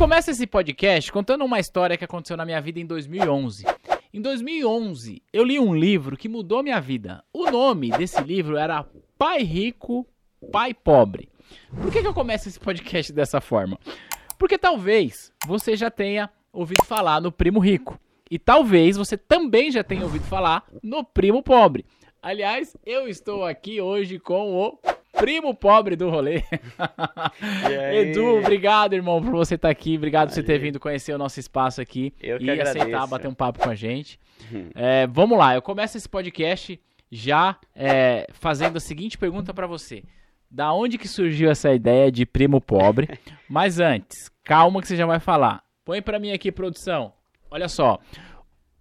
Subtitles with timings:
[0.00, 3.66] começo esse podcast contando uma história que aconteceu na minha vida em 2011.
[4.14, 7.22] Em 2011, eu li um livro que mudou minha vida.
[7.34, 8.86] O nome desse livro era
[9.18, 10.06] Pai Rico,
[10.50, 11.28] Pai Pobre.
[11.82, 13.78] Por que, que eu começo esse podcast dessa forma?
[14.38, 18.00] Porque talvez você já tenha ouvido falar no primo rico.
[18.30, 21.84] E talvez você também já tenha ouvido falar no primo pobre.
[22.22, 24.78] Aliás, eu estou aqui hoje com o
[25.20, 26.42] primo pobre do rolê.
[27.92, 29.96] Edu, obrigado, irmão, por você estar aqui.
[29.96, 32.78] Obrigado por você ter vindo conhecer o nosso espaço aqui Eu e agradeço.
[32.78, 34.18] aceitar bater um papo com a gente.
[34.74, 36.80] É, vamos lá, eu começo esse podcast
[37.10, 40.02] já é, fazendo a seguinte pergunta pra você.
[40.50, 43.08] Da onde que surgiu essa ideia de primo pobre?
[43.48, 45.62] Mas antes, calma que você já vai falar.
[45.84, 47.12] Põe pra mim aqui, produção.
[47.50, 47.98] Olha só.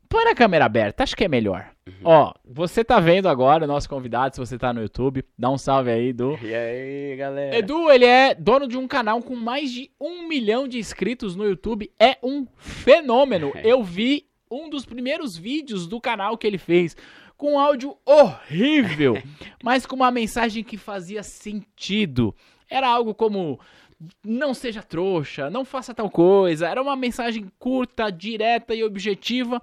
[0.07, 1.69] Põe na câmera aberta, acho que é melhor.
[2.03, 5.57] Ó, você tá vendo agora o nosso convidado, se você tá no YouTube, dá um
[5.57, 6.37] salve aí, Edu.
[6.41, 7.57] E aí, galera?
[7.57, 11.45] Edu, ele é dono de um canal com mais de um milhão de inscritos no
[11.45, 11.91] YouTube.
[11.99, 13.51] É um fenômeno.
[13.63, 16.95] Eu vi um dos primeiros vídeos do canal que ele fez.
[17.37, 19.21] Com um áudio horrível,
[19.63, 22.35] mas com uma mensagem que fazia sentido.
[22.69, 23.59] Era algo como.
[24.23, 26.67] Não seja trouxa, não faça tal coisa.
[26.67, 29.61] Era uma mensagem curta, direta e objetiva,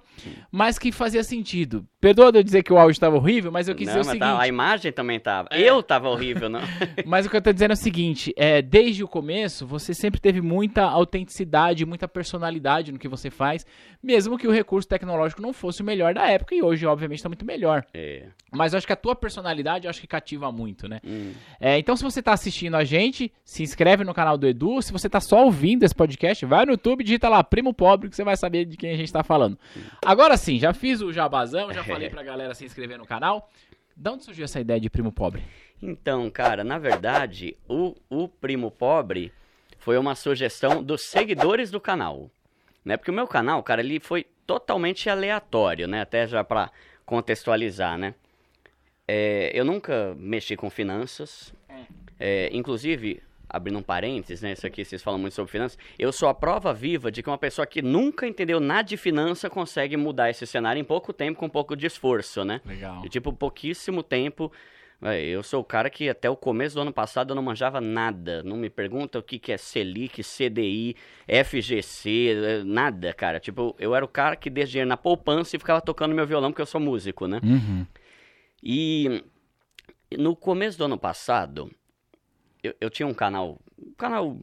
[0.51, 1.83] mas que fazia sentido.
[1.99, 4.03] Perdoa de eu dizer que o áudio estava horrível, mas eu quis não, dizer o
[4.11, 4.19] seguinte.
[4.19, 5.47] tá- a imagem também tava.
[5.51, 5.59] É.
[5.61, 6.59] Eu tava horrível, não?
[7.05, 10.19] Mas o que eu tô dizendo é o seguinte, é, desde o começo, você sempre
[10.19, 13.65] teve muita autenticidade, muita personalidade no que você faz,
[14.03, 17.29] mesmo que o recurso tecnológico não fosse o melhor da época, e hoje, obviamente, tá
[17.29, 17.85] muito melhor.
[17.93, 18.27] é.
[18.49, 21.01] Mas eu acho que a tua personalidade, eu acho que cativa muito, né?
[21.05, 21.33] Hum.
[21.59, 24.81] É, então, se você tá assistindo a gente, se inscreve no canal do Edu.
[24.81, 28.15] Se você tá só ouvindo esse podcast, vai no YouTube, digita lá Primo Pobre, que
[28.15, 29.57] você vai saber de quem a gente tá falando.
[30.03, 33.49] Agora sim, já fiz o jabazão, já falei pra galera se inscrever no canal.
[33.95, 35.43] De onde surgiu essa ideia de Primo Pobre?
[35.81, 39.31] Então, cara, na verdade, o, o Primo Pobre
[39.79, 42.29] foi uma sugestão dos seguidores do canal.
[42.83, 42.97] Né?
[42.97, 46.01] Porque o meu canal, cara, ele foi totalmente aleatório, né?
[46.01, 46.71] Até já pra
[47.05, 48.15] contextualizar, né?
[49.07, 51.53] É, eu nunca mexi com finanças.
[52.19, 54.53] É, inclusive, abrindo um parênteses, né?
[54.53, 55.77] Isso aqui vocês falam muito sobre finanças.
[55.97, 59.49] Eu sou a prova viva de que uma pessoa que nunca entendeu nada de finança
[59.49, 62.61] consegue mudar esse cenário em pouco tempo, com pouco de esforço, né?
[62.65, 63.03] Legal.
[63.05, 64.51] E, tipo, pouquíssimo tempo.
[64.99, 67.79] Véi, Eu sou o cara que até o começo do ano passado eu não manjava
[67.79, 68.41] nada.
[68.41, 70.95] Não me pergunta o que, que é Selic, CDI,
[71.27, 73.39] FGC, eh, nada, cara.
[73.39, 76.51] Tipo, eu era o cara que desde dinheiro na poupança e ficava tocando meu violão
[76.51, 77.39] porque eu sou músico, né?
[77.43, 77.85] Uhum.
[78.63, 79.23] E
[80.17, 81.71] no começo do ano passado,
[82.67, 84.37] eu, eu tinha um canal, um canal,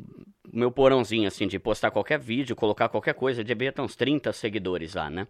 [0.53, 4.95] meu porãozinho assim, de postar qualquer vídeo, colocar qualquer coisa, devia ter uns 30 seguidores
[4.95, 5.27] lá, né?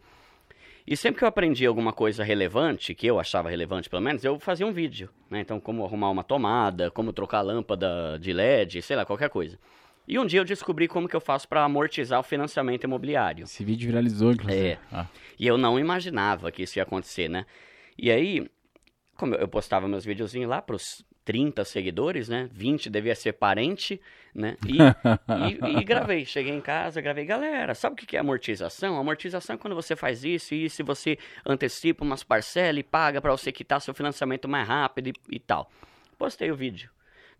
[0.87, 4.39] E sempre que eu aprendi alguma coisa relevante, que eu achava relevante pelo menos, eu
[4.39, 5.41] fazia um vídeo, né?
[5.41, 9.59] Então, como arrumar uma tomada, como trocar lâmpada de LED, sei lá, qualquer coisa.
[10.07, 13.45] E um dia eu descobri como que eu faço para amortizar o financiamento imobiliário.
[13.45, 14.69] Esse vídeo viralizou, inclusive.
[14.73, 14.79] É.
[14.93, 15.07] Ah.
[15.39, 17.47] E eu não imaginava que isso ia acontecer, né?
[17.97, 18.47] E aí,
[19.17, 22.49] como eu- eu postava meus videozinhos lá pros 30 seguidores, né?
[22.53, 24.01] 20 devia ser parente,
[24.35, 24.57] né?
[24.67, 26.25] E, e, e gravei.
[26.25, 27.25] Cheguei em casa, gravei.
[27.25, 28.99] Galera, sabe o que é amortização?
[28.99, 33.21] Amortização é quando você faz isso e isso, e você antecipa umas parcelas e paga
[33.21, 35.71] pra você quitar seu financiamento mais rápido e, e tal.
[36.19, 36.91] Postei o vídeo.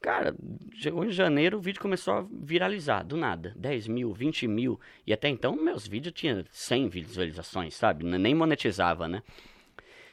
[0.01, 0.35] Cara,
[0.75, 3.55] chegou em janeiro, o vídeo começou a viralizar, do nada.
[3.57, 4.79] 10 mil, 20 mil.
[5.07, 8.05] E até então, meus vídeos tinham 100 visualizações, sabe?
[8.05, 9.23] Nem monetizava, né?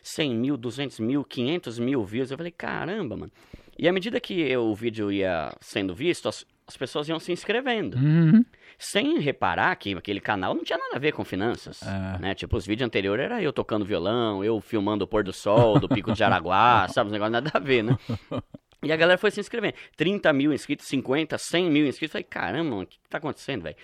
[0.01, 2.31] 100 mil, 200 mil, 500 mil views.
[2.31, 3.31] Eu falei, caramba, mano.
[3.77, 7.97] E à medida que o vídeo ia sendo visto, as, as pessoas iam se inscrevendo.
[7.97, 8.45] Uhum.
[8.77, 11.81] Sem reparar que aquele canal não tinha nada a ver com finanças.
[11.83, 12.19] É.
[12.19, 12.35] Né?
[12.35, 15.87] Tipo, os vídeos anteriores era eu tocando violão, eu filmando o pôr do sol, do
[15.87, 17.07] Pico de Araguá, sabe?
[17.07, 17.97] Os negócios nada a ver, né?
[18.83, 19.75] E a galera foi se inscrevendo.
[19.95, 22.13] 30 mil inscritos, 50, 100 mil inscritos.
[22.13, 23.75] Falei, caramba, o que, que tá acontecendo, velho?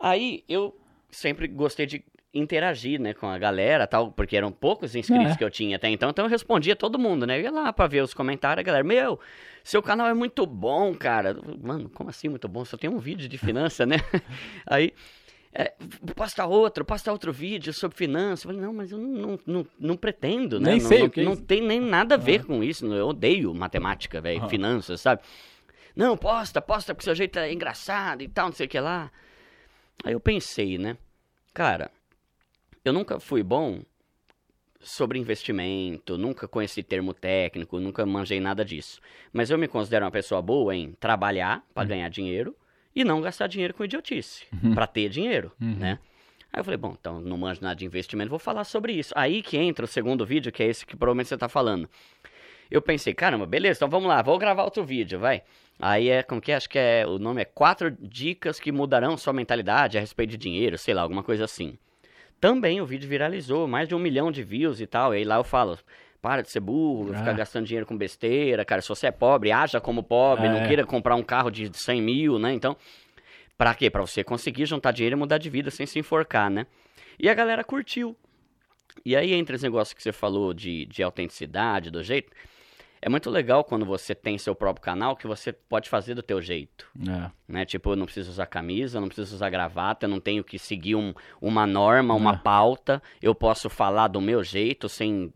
[0.00, 0.78] Aí eu
[1.10, 2.04] sempre gostei de
[2.36, 5.36] interagir, né, com a galera tal, porque eram poucos inscritos É.
[5.36, 7.38] que eu tinha até então, então eu respondia todo mundo, né?
[7.38, 9.18] Eu ia lá pra ver os comentários, a galera, meu,
[9.64, 11.36] seu canal é muito bom, cara.
[11.62, 12.64] Mano, como assim muito bom?
[12.64, 13.96] Só tem um vídeo de finança, né?
[14.66, 14.92] Aí,
[15.52, 15.72] é,
[16.14, 18.44] posta outro, posta outro vídeo sobre finanças.
[18.44, 20.72] Eu falei, não, mas eu não, não, não, não pretendo, né?
[20.72, 22.84] Nem não, sei não, o que é não tem nem nada a ver com isso.
[22.92, 24.48] Eu odeio matemática, velho, Ah.
[24.48, 25.22] finanças, sabe?
[25.96, 29.10] Não, posta, posta, porque seu jeito é engraçado e tal, não sei o que lá.
[30.04, 30.98] Aí eu pensei, né?
[31.54, 31.90] Cara,
[32.88, 33.80] eu nunca fui bom
[34.80, 39.00] sobre investimento, nunca conheci termo técnico, nunca manjei nada disso.
[39.32, 42.54] Mas eu me considero uma pessoa boa em trabalhar para ganhar dinheiro
[42.94, 45.98] e não gastar dinheiro com idiotice, para ter dinheiro, né?
[46.52, 49.12] Aí eu falei, bom, então não manjo nada de investimento, vou falar sobre isso.
[49.16, 51.88] Aí que entra o segundo vídeo, que é esse que provavelmente você tá falando.
[52.70, 55.42] eu pensei, caramba, beleza, então vamos lá, vou gravar outro vídeo, vai.
[55.78, 56.56] Aí é, como que é?
[56.56, 60.36] Acho que é, o nome é Quatro Dicas que Mudarão Sua Mentalidade a Respeito de
[60.36, 61.76] Dinheiro, sei lá, alguma coisa assim.
[62.40, 65.36] Também o vídeo viralizou, mais de um milhão de views e tal, e aí lá
[65.36, 65.78] eu falo,
[66.20, 67.18] para de ser burro, Ah.
[67.18, 70.66] ficar gastando dinheiro com besteira, cara, se você é pobre, haja como pobre, não É.
[70.68, 72.76] queira comprar um carro de 100 mil, né, então...
[73.58, 73.88] Pra quê?
[73.88, 76.66] Pra você conseguir juntar dinheiro e mudar de vida sem se enforcar, né?
[77.18, 78.14] E a galera curtiu.
[79.02, 82.30] E aí, entre os negócios que você falou de, de autenticidade, do jeito,
[83.02, 86.40] é muito legal quando você tem seu próprio canal que você pode fazer do teu
[86.42, 87.30] jeito, É.
[87.46, 87.64] né?
[87.64, 90.58] Tipo, eu não preciso usar camisa, eu não preciso usar gravata, eu não tenho que
[90.58, 92.38] seguir um- uma norma, uma É.
[92.38, 95.32] pauta, eu posso falar do meu jeito sem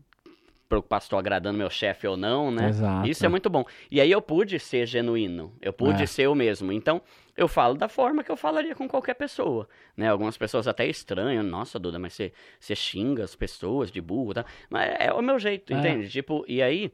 [0.67, 2.69] preocupar se estou agradando meu chefe ou não, né?
[2.69, 3.05] Exato.
[3.09, 3.65] Isso é muito bom.
[3.91, 6.05] E aí eu pude ser genuíno, eu pude É.
[6.05, 6.71] ser eu mesmo.
[6.71, 7.01] Então,
[7.35, 9.67] eu falo da forma que eu falaria com qualquer pessoa,
[9.97, 10.07] né?
[10.09, 14.45] Algumas pessoas até estranham, nossa, Duda, mas você, você xinga as pessoas de burro, tá?
[14.69, 15.77] Mas é o meu jeito, É.
[15.77, 16.09] entende?
[16.09, 16.89] Tipo, e aí,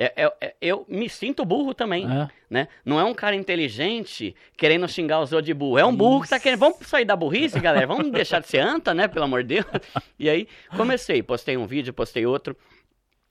[0.00, 2.28] é- é- é- eu me sinto burro também, É.
[2.48, 2.68] né?
[2.84, 6.28] Não é um cara inteligente querendo xingar os outros de burro, é um burro que
[6.30, 9.06] tá querendo, vamos sair da burrice, galera, vamos deixar de ser anta, né?
[9.06, 9.66] Pelo amor de Deus.
[10.18, 12.56] E aí, comecei, postei um vídeo, postei outro.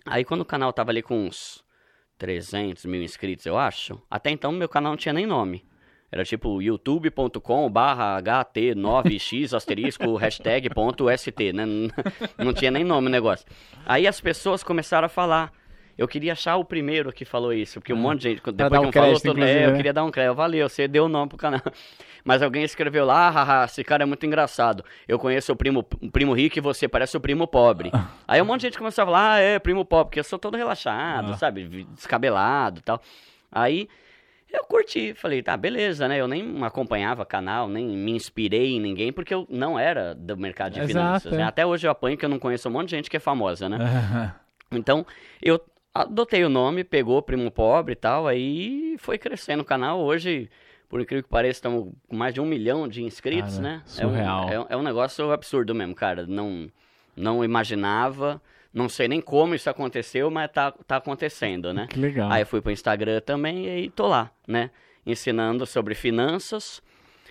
[0.06, 1.64] Aí quando o canal tava ali com uns
[2.18, 5.66] 300 mil inscritos, eu acho, até então meu canal não tinha nem nome.
[6.12, 11.66] Era tipo youtube.com barra ht9x asterisco hashtag ponto st, né?
[11.66, 11.90] Não-
[12.46, 13.46] Não tinha nem nome o negócio.
[13.86, 15.52] Aí as pessoas começaram a falar.
[16.00, 18.64] Eu queria achar o primeiro que falou isso, porque um monte de gente, depois que
[18.86, 19.76] um um falou, crédito, todo, é, eu né?
[19.76, 20.34] queria dar um crédito.
[20.34, 21.60] Valeu, você deu o nome pro canal.
[22.24, 24.86] Mas alguém escreveu lá, ah, haha, esse cara é muito engraçado.
[25.06, 27.92] Eu conheço o primo, o primo rico e você parece o primo pobre.
[28.26, 30.40] Aí um monte de gente começou a falar, ah, é, primo pobre, porque eu sou
[30.40, 31.38] todo relaxado, Ah.
[31.38, 31.66] sabe?
[31.94, 33.02] Descabelado e tal.
[33.52, 33.90] Aí
[34.50, 36.18] eu curti, falei, tá, beleza, né?
[36.18, 40.76] Eu nem acompanhava canal, nem me inspirei em ninguém, porque eu não era do mercado
[40.76, 41.34] de Exato, finanças.
[41.34, 41.42] né?
[41.42, 41.46] é.
[41.46, 43.68] Até hoje eu apanho que eu não conheço um monte de gente que é famosa,
[43.68, 43.78] né?
[44.72, 45.04] Então,
[45.42, 45.60] eu
[45.94, 50.00] adotei o nome, pegou Primo Pobre e tal, aí foi crescendo o canal.
[50.00, 50.50] Hoje,
[50.88, 53.82] por incrível que pareça, estamos com mais de um milhão de inscritos, Cara, né?
[53.86, 54.50] surreal.
[54.50, 56.26] É um, é, é um negócio absurdo mesmo, cara.
[56.26, 56.70] Não,
[57.16, 58.42] não imaginava,
[58.74, 61.88] não sei nem como isso aconteceu, mas tá, tá acontecendo, né?
[61.90, 62.32] Que legal.
[62.32, 64.72] Aí eu fui pro Instagram também e aí tô lá, né?
[65.06, 66.82] Ensinando sobre finanças,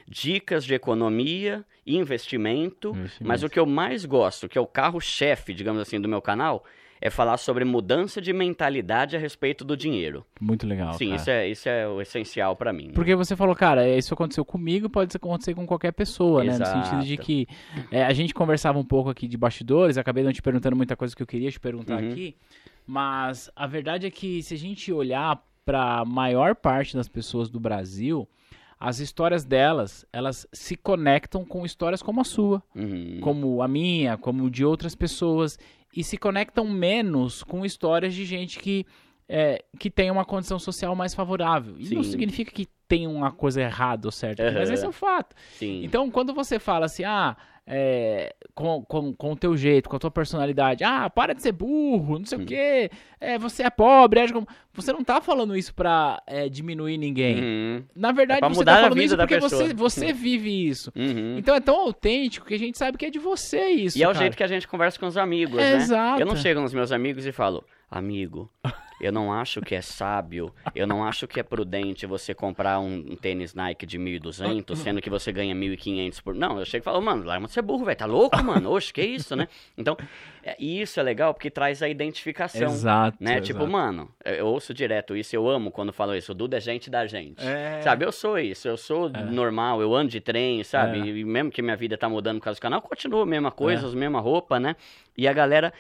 [0.07, 2.91] dicas de economia, investimento.
[2.91, 3.29] Investimento.
[3.29, 6.65] Mas o que eu mais gosto, que é o carro-chefe, digamos assim, do meu canal,
[7.01, 10.25] é falar sobre mudança de mentalidade a respeito do dinheiro.
[10.41, 10.95] Muito legal.
[10.95, 11.17] Sim, cara.
[11.21, 12.89] isso é, isso é o essencial pra mim.
[12.89, 12.93] né?
[12.95, 16.59] Porque você falou, cara, isso aconteceu comigo, pode acontecer com qualquer pessoa, né?
[16.59, 17.27] No sentido de Exato.
[17.27, 17.49] que
[17.91, 21.15] é, a gente conversava um pouco aqui de bastidores, acabei não te perguntando muita coisa
[21.15, 22.11] que eu queria te perguntar Uhum.
[22.11, 22.37] aqui,
[22.87, 27.51] mas a verdade é que se a gente olhar para a maior parte das pessoas
[27.51, 28.27] do Brasil,
[28.81, 33.19] as histórias delas, elas se conectam com histórias como a sua, Uhum.
[33.21, 35.59] como a minha, como de outras pessoas,
[35.95, 38.87] e se conectam menos com histórias de gente que,
[39.29, 41.77] é, que tem uma condição social mais favorável.
[41.79, 44.93] E não significa que tem uma coisa errada ou certa, aqui, mas esse é o
[44.93, 45.37] fato.
[45.53, 45.85] Sim.
[45.85, 47.37] Então, quando você fala assim, ah,
[47.71, 51.53] é, com, com, com o teu jeito, com a tua personalidade, ah, para de ser
[51.53, 54.49] burro, não sei o quê, é, você é pobre, age como...
[54.73, 57.37] você não tá falando isso pra é, diminuir ninguém.
[57.37, 57.85] Uhum.
[57.95, 59.65] Na verdade, É você tá falando isso porque pessoa.
[59.67, 60.91] você, você vive isso.
[60.97, 61.37] Uhum.
[61.37, 63.99] Então é tão autêntico que a gente sabe que é de você isso.
[63.99, 64.25] E é o cara.
[64.25, 65.77] jeito que a gente conversa com os amigos, né?
[65.77, 66.23] exato.
[66.23, 68.51] Eu não chego nos meus amigos e falo, amigo,
[69.01, 72.95] eu não acho que é sábio, eu não acho que é prudente você comprar um,
[73.11, 76.35] um tênis Nike de 1.200, sendo que você ganha 1.500 por...
[76.35, 78.71] Não, eu chego e falo, mano, larga de ser burro, velho, tá louco, mano?
[78.71, 79.49] Oxe, que isso, né?
[79.77, 79.97] Então,
[80.38, 82.69] é, e isso é legal porque traz a identificação.
[82.69, 83.17] Exato.
[83.21, 83.33] Né?
[83.33, 83.47] exato.
[83.47, 86.33] Tipo, mano, eu ouço direto isso, eu amo quando falam isso.
[86.33, 87.47] O Duda é gente da gente.
[87.47, 87.81] É.
[87.83, 91.01] Sabe, eu sou isso, eu sou normal, eu ando de trem, sabe?
[91.01, 91.05] É.
[91.07, 93.85] E mesmo que minha vida tá mudando por causa do canal, continua a mesma coisa,
[93.85, 93.89] É.
[93.89, 94.77] as mesma roupa, né?
[95.17, 95.73] E a galera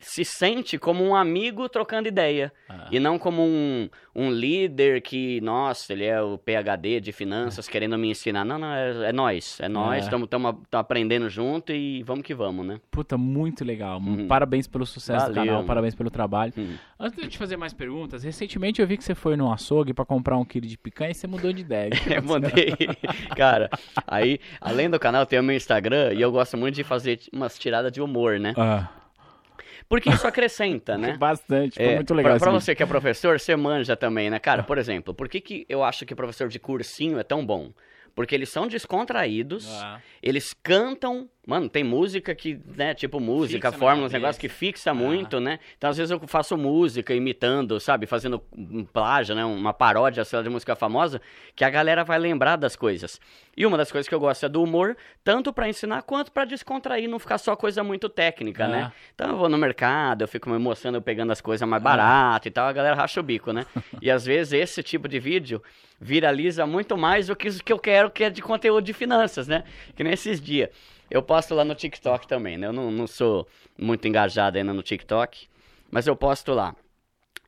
[0.00, 2.52] se sente como um amigo trocando ideia.
[2.68, 2.88] Ah.
[2.90, 7.96] E não como um, um líder que, nossa, ele é o PHD de finanças querendo
[7.96, 8.44] me ensinar.
[8.44, 9.60] Não, não, é, é nós.
[9.60, 10.00] É nós, É.
[10.00, 10.28] estamos
[10.72, 12.80] aprendendo junto e vamos que vamos, né?
[12.90, 14.00] Puta, muito legal.
[14.10, 14.26] Uhum.
[14.28, 15.66] Parabéns pelo sucesso do Valeu, canal, mano.
[15.66, 16.52] parabéns pelo trabalho.
[16.56, 16.74] Uhum.
[16.98, 19.92] Antes de eu te fazer mais perguntas, recentemente eu vi que você foi no açougue
[19.94, 21.90] pra comprar um quilo de picanha e você mudou de ideia.
[22.14, 22.74] Eu mandei.
[23.36, 23.70] Cara,
[24.06, 27.58] aí, além do canal, tem o meu Instagram e eu gosto muito de fazer umas
[27.58, 28.52] tiradas de humor, né?
[28.56, 28.88] Ah,
[29.88, 31.16] Porque isso acrescenta, né?
[31.18, 34.38] Bastante, foi É, muito legal Pra, pra você que é professor, você manja também, né?
[34.38, 37.72] Cara, por exemplo, por que, que eu acho que professor de cursinho é tão bom?
[38.14, 43.78] Porque eles são descontraídos, Ah, eles cantam Mano, tem música que, né, tipo música, Fixa
[43.78, 44.18] fórmula, uns cabeça.
[44.18, 44.94] negócios que fixa Ah.
[44.94, 45.58] muito, né?
[45.76, 48.06] Então, às vezes eu faço música imitando, sabe?
[48.06, 49.44] Fazendo um plágio, né?
[49.44, 51.20] Uma paródia, sei lá, de música famosa,
[51.56, 53.20] que a galera vai lembrar das coisas.
[53.56, 56.44] E uma das coisas que eu gosto é do humor, tanto pra ensinar quanto pra
[56.44, 58.68] descontrair, não ficar só coisa muito técnica, Ah.
[58.68, 58.92] né?
[59.12, 62.46] Então eu vou no mercado, eu fico me mostrando, eu pegando as coisas mais baratas
[62.46, 63.66] e tal, a galera racha o bico, né?
[64.00, 65.60] e às vezes esse tipo de vídeo
[66.00, 69.48] viraliza muito mais do que o que eu quero, que é de conteúdo de finanças,
[69.48, 69.64] né?
[69.96, 70.70] Que nesses dias.
[71.10, 72.68] Eu posto lá no TikTok também, né?
[72.68, 73.48] Eu não, não sou
[73.78, 75.48] muito engajado ainda no TikTok,
[75.90, 76.74] mas eu posto lá.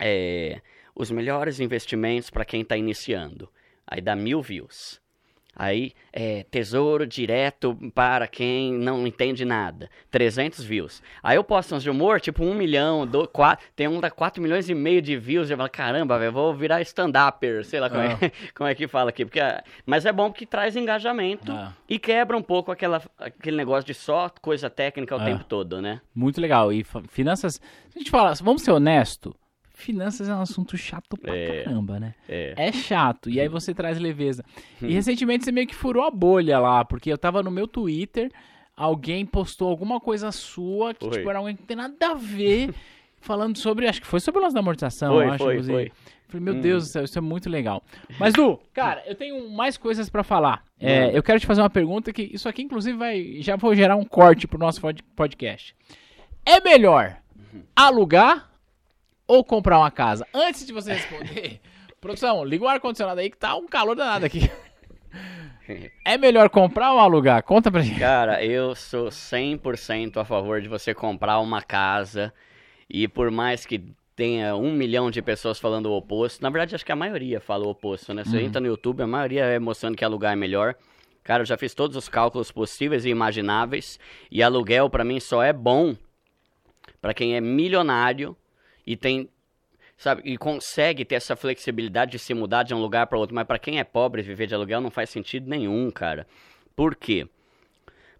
[0.00, 0.62] é,
[0.97, 3.50] os melhores investimentos para quem está iniciando.
[3.87, 5.01] Aí dá mil views.
[5.54, 9.90] Aí, é, tesouro direto para quem não entende nada.
[10.11, 11.02] 300 views.
[11.23, 14.42] Aí eu posto uns de humor, tipo 1 milhão, do, quatro, tem um da 4
[14.42, 15.50] milhões e meio de views.
[15.50, 18.16] Eu falo, caramba, velho, vou virar stand-upper, sei lá como, é,
[18.56, 19.25] como é que fala aqui.
[19.26, 21.73] Porque, ah, mas é bom porque traz engajamento Ah.
[21.88, 25.25] e quebra um pouco aquela, aquele negócio de só coisa técnica o Ah.
[25.25, 26.00] tempo todo, né?
[26.14, 26.73] Muito legal.
[26.73, 27.54] E finanças.
[27.90, 29.37] Se a gente fala, vamos ser honesto,
[29.82, 31.62] finanças é um assunto chato pra É.
[31.64, 32.14] caramba, né?
[32.28, 32.54] É.
[32.56, 33.28] É chato.
[33.28, 34.44] E aí você traz leveza.
[34.82, 34.86] Hum.
[34.88, 38.30] E recentemente você meio que furou a bolha lá, porque eu tava no meu Twitter,
[38.76, 41.18] alguém postou alguma coisa sua que, Foi.
[41.18, 42.72] tipo, era alguém que não tem nada a ver.
[43.24, 45.72] Falando sobre, acho que foi sobre o lance da amortização, Foi, eu acho, foi, inclusive.
[45.76, 45.92] foi.
[46.26, 46.60] Falei, meu Hum.
[46.60, 47.84] Deus do céu, isso é muito legal.
[48.18, 50.64] Mas, Du, cara, eu tenho mais coisas pra falar.
[50.80, 53.36] É, eu quero te fazer uma pergunta que isso aqui, inclusive, vai.
[53.40, 55.76] Já vou gerar um corte pro nosso pod- podcast.
[56.44, 57.16] É melhor
[57.76, 58.50] alugar
[59.32, 60.26] ou comprar uma casa?
[60.34, 61.58] Antes de você responder,
[61.98, 64.50] produção, liga o ar-condicionado aí que tá um calor danado aqui.
[66.04, 67.42] É melhor comprar ou alugar?
[67.44, 67.98] Conta pra gente.
[67.98, 72.34] Cara, eu sou 100% a favor de você comprar uma casa
[72.90, 73.80] e por mais que
[74.16, 77.64] tenha um milhão de pessoas falando o oposto, na verdade acho que a maioria fala
[77.64, 78.24] o oposto, né?
[78.24, 80.74] Você entra no YouTube, a maioria é mostrando que alugar é melhor.
[81.22, 85.42] Cara, eu já fiz todos os cálculos possíveis e imagináveis e aluguel pra mim só
[85.42, 85.94] é bom
[87.00, 88.36] pra quem é milionário
[88.86, 89.28] e tem
[89.96, 93.46] sabe, e consegue ter essa flexibilidade de se mudar de um lugar para outro, mas
[93.46, 96.26] pra quem é pobre viver de aluguel não faz sentido nenhum, cara.
[96.74, 97.26] Por quê?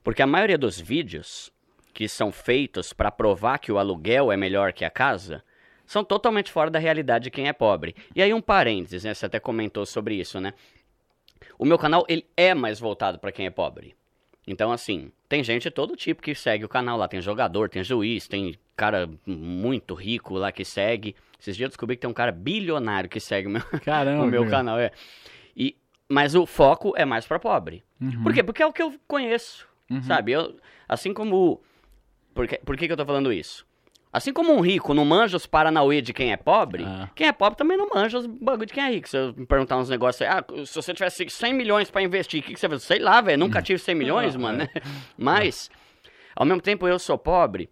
[0.05, 1.53] Porque a maioria dos vídeos
[1.93, 5.43] que são feitos para provar que o aluguel é melhor que a casa
[5.85, 7.95] são totalmente fora da realidade de quem é pobre.
[8.15, 9.13] E aí um parênteses, né?
[9.13, 10.55] Você até comentou sobre isso, né?
[11.59, 13.95] O meu canal ele é mais voltado para quem é pobre.
[14.47, 17.83] Então assim, tem gente de todo tipo que segue o canal lá, tem jogador, tem
[17.85, 21.15] juiz, tem cara muito rico lá que segue.
[21.41, 24.25] Esses dias eu descobri que tem um cara bilionário que segue o meu, Caramba.
[24.25, 24.91] o meu canal, é.
[25.57, 25.77] E,
[26.09, 27.83] mas o foco é mais para pobre.
[28.01, 28.23] Uhum.
[28.23, 28.43] Por quê?
[28.43, 30.03] Porque é o que eu conheço, Uhum.
[30.03, 30.33] sabe?
[30.33, 30.57] Eu,
[30.89, 31.61] assim como...
[32.35, 33.67] Por que, por que, que eu tô falando isso?
[34.13, 37.09] Assim como um rico não manja os paranauê de quem é pobre, Ah.
[37.15, 39.09] quem é pobre também não manja os bagulho de quem é rico.
[39.09, 42.41] Se eu me perguntar uns negócios aí, ah, se você tivesse 100 milhões pra investir,
[42.41, 44.65] o que, que você vai Sei lá, velho, nunca tive 100 milhões, Ah, mano, é.
[44.67, 44.69] né?
[45.17, 45.71] Mas,
[46.37, 47.71] ao mesmo tempo eu sou pobre,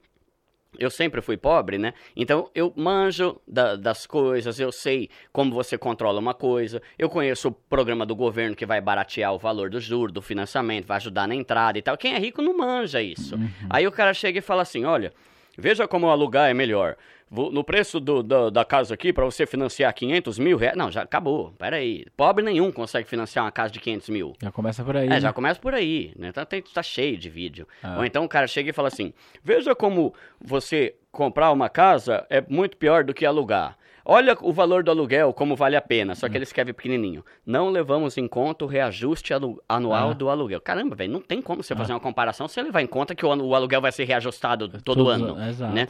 [0.78, 1.92] eu sempre fui pobre, né?
[2.16, 7.49] Então eu manjo da- das coisas, eu sei como você controla uma coisa, eu conheço
[7.49, 11.28] o programa do governo que vai baratear o valor do juro, do financiamento, vai ajudar
[11.28, 11.99] na entrada e tal.
[11.99, 13.35] Quem é rico não manja isso.
[13.68, 15.12] Aí o cara chega e fala assim: olha,
[15.57, 16.97] veja como alugar é melhor.
[17.30, 20.76] No preço do- da- da casa aqui, para você financiar 500 mil reais.
[20.76, 21.52] Não, já acabou.
[21.57, 22.04] Peraí.
[22.16, 24.33] Pobre nenhum consegue financiar uma casa de 500 mil.
[24.42, 25.07] Já começa por aí.
[25.07, 25.21] É, né?
[25.21, 26.33] já começa por aí, né?
[26.33, 27.69] Tá, tem- tá cheio de vídeo.
[27.85, 27.99] Ah.
[27.99, 29.12] Ou então o cara chega e fala assim:
[29.45, 33.78] Veja como você comprar uma casa é muito pior do que alugar.
[34.04, 36.12] Olha o valor do aluguel, como vale a pena.
[36.12, 36.16] Hum.
[36.16, 37.25] Só que ele escreve pequenininho.
[37.45, 40.14] Não levamos em conta o reajuste anu- anual Ah.
[40.14, 40.61] do aluguel.
[40.61, 43.30] Caramba, velho, não tem como você fazer uma comparação se levar em conta que o,
[43.54, 45.73] aluguel vai ser reajustado todo Todo- ano, exato.
[45.75, 45.87] né?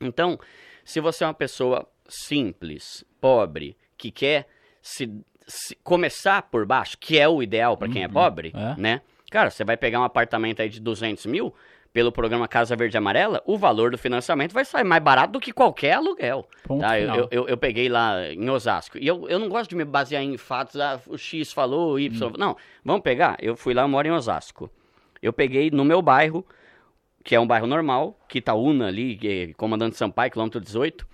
[0.00, 0.38] Então,
[0.84, 4.46] se você é uma pessoa simples, pobre, que quer
[4.82, 5.10] se,
[5.46, 8.80] se- começar por baixo, que é o ideal para quem é pobre, É.
[8.80, 9.00] né?
[9.30, 11.54] Cara, você vai pegar um apartamento aí de 200 mil
[11.94, 15.52] pelo programa Casa Verde Amarela, o valor do financiamento vai sair mais barato do que
[15.52, 16.44] qualquer aluguel.
[16.64, 16.98] Ponto tá?
[16.98, 18.98] Eu, eu, eu- peguei lá em Osasco.
[18.98, 21.98] E eu, eu não gosto de me basear em fatos, ah, o X falou, o
[22.00, 22.30] Y.
[22.30, 22.32] Hum.
[22.36, 23.36] Não, vamos pegar.
[23.40, 24.68] Eu fui lá, eu moro em Osasco.
[25.22, 26.44] Eu peguei no meu bairro,
[27.22, 31.06] que é um bairro normal, Quitaúna ali, é Comandante Sampaio, quilômetro 18.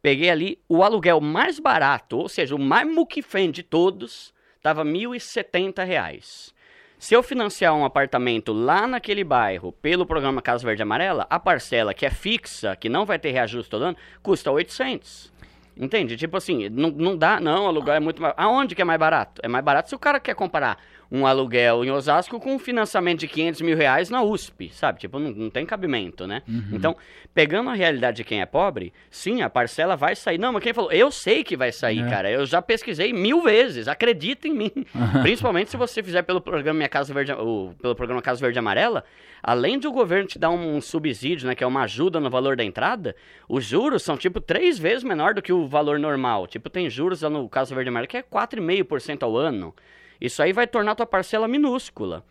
[0.00, 4.32] Peguei ali o aluguel mais barato, ou seja, o mais muquifém de todos,
[4.62, 6.54] tava 1.070 reais.
[7.00, 11.94] Se eu financiar um apartamento lá naquele bairro pelo programa Casa Verde Amarela, a parcela
[11.94, 15.32] que é fixa, que não vai ter reajuste todo ano, custa 800.
[15.74, 16.14] Entende?
[16.18, 18.34] Tipo assim, não, não dá, não, alugar é muito mais...
[18.36, 19.40] Aonde que é mais barato?
[19.42, 20.76] É mais barato se o cara quer comparar
[21.12, 25.00] um aluguel em Osasco com um financiamento de 500 mil reais na USP, sabe?
[25.00, 26.42] Tipo, não, não tem cabimento, né?
[26.48, 26.68] Uhum.
[26.72, 26.96] Então,
[27.34, 30.38] pegando a realidade de quem é pobre, sim, a parcela vai sair.
[30.38, 30.92] Não, mas quem falou?
[30.92, 32.08] Eu sei que vai sair, É.
[32.08, 32.30] cara.
[32.30, 34.70] Eu já pesquisei mil vezes, acredita em mim.
[35.22, 39.04] Principalmente se você fizer pelo programa Minha Casa Verde, o, pelo programa Casa Verde Amarela,
[39.42, 42.54] além de o governo te dar um subsídio, né, que é uma ajuda no valor
[42.56, 43.16] da entrada,
[43.48, 46.46] os juros são tipo três vezes menor do que o valor normal.
[46.46, 49.74] Tipo, tem juros lá no Casa Verde Amarela que é 4,5% ao ano.
[50.20, 52.24] Isso aí vai tornar tua parcela minúscula.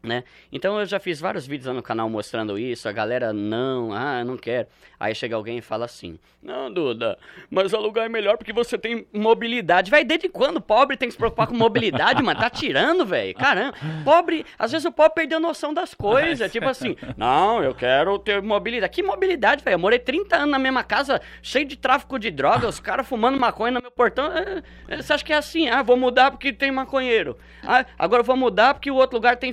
[0.00, 0.22] Né?
[0.52, 4.22] Então eu já fiz vários vídeos lá no canal mostrando isso, a galera não, ah,
[4.24, 4.68] não quero.
[4.98, 7.18] Aí chega alguém e fala assim: Não, Duda,
[7.50, 9.90] mas alugar é melhor porque você tem mobilidade.
[9.90, 12.38] Vai, desde quando pobre tem que se preocupar com mobilidade, mano?
[12.38, 13.34] Tá tirando, velho.
[13.34, 13.74] Caramba,
[14.04, 16.50] pobre, às vezes o pobre perdeu noção das coisas.
[16.50, 18.92] tipo assim, não, eu quero ter mobilidade.
[18.92, 19.74] Que mobilidade, velho?
[19.74, 23.38] Eu morei 30 anos na mesma casa, cheio de tráfico de droga, os caras fumando
[23.38, 24.32] maconha no meu portão.
[24.32, 25.68] É, é, Você acha que é assim?
[25.68, 27.36] Ah, vou mudar porque tem maconheiro.
[27.62, 29.52] Ah, agora eu vou mudar porque o outro lugar tem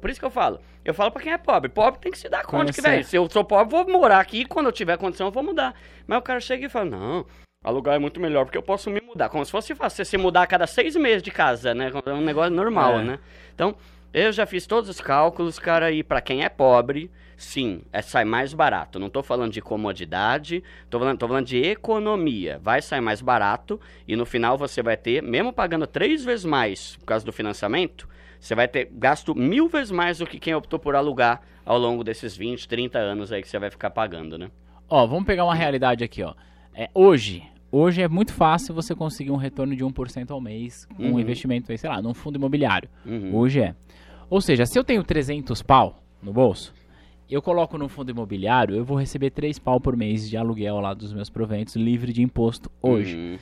[0.00, 0.60] Por isso que eu falo.
[0.84, 1.68] Eu falo pra quem é pobre.
[1.68, 4.44] Pobre tem que se dar conta que, velho, se eu sou pobre, vou morar aqui.
[4.44, 5.74] Quando eu tiver condição, eu vou mudar.
[6.06, 7.26] Mas o cara chega e fala, não,
[7.64, 9.28] alugar é muito melhor porque eu posso me mudar.
[9.28, 11.90] Como se fosse fácil você se mudar a cada seis meses de casa, né?
[12.04, 13.04] É um negócio normal, É.
[13.04, 13.18] né?
[13.54, 13.76] Então,
[14.12, 18.24] eu já fiz todos os cálculos, cara, e pra quem é pobre, sim, é, sai
[18.24, 18.98] mais barato.
[18.98, 22.58] Não tô falando de comodidade, tô falando, tô falando de economia.
[22.62, 26.96] Vai sair mais barato e no final você vai ter, mesmo pagando três vezes mais
[26.96, 28.08] por causa do financiamento,
[28.42, 32.02] você vai ter gasto mil vezes mais do que quem optou por alugar ao longo
[32.02, 34.50] desses 20, 30 anos aí que você vai ficar pagando, né?
[34.88, 36.34] Ó, vamos pegar uma realidade aqui, ó.
[36.74, 41.02] É, hoje, hoje é muito fácil você conseguir um retorno de 1% ao mês com
[41.04, 41.20] um Uhum.
[41.20, 42.88] investimento aí, sei lá, num fundo imobiliário.
[43.06, 43.34] Uhum.
[43.36, 43.74] Hoje é.
[44.28, 46.74] Ou seja, se eu tenho 300 pau no bolso,
[47.30, 50.92] eu coloco num fundo imobiliário, eu vou receber 3 pau por mês de aluguel lá
[50.94, 53.16] dos meus proventos, livre de imposto hoje.
[53.16, 53.38] Uhum.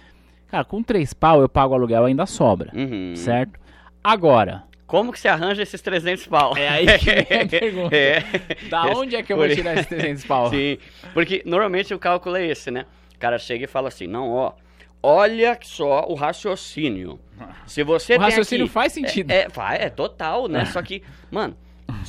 [0.48, 3.14] Cara, com 3 pau eu pago aluguel ainda sobra, Uhum.
[3.16, 3.58] certo?
[4.02, 6.56] Agora, Como que você arranja esses 300 pau?
[6.56, 7.94] É aí que vem a pergunta.
[7.96, 8.24] É.
[8.68, 10.50] da onde é que eu vou tirar esses 300 pau?
[10.50, 10.78] Sim,
[11.14, 12.86] porque normalmente o cálculo é esse, né?
[13.14, 14.52] O cara chega e fala assim, não, ó,
[15.00, 17.20] olha só o raciocínio.
[17.66, 19.30] Se você O raciocínio aqui- faz sentido.
[19.30, 20.64] É, é, é total, né?
[20.66, 21.56] Só que, mano,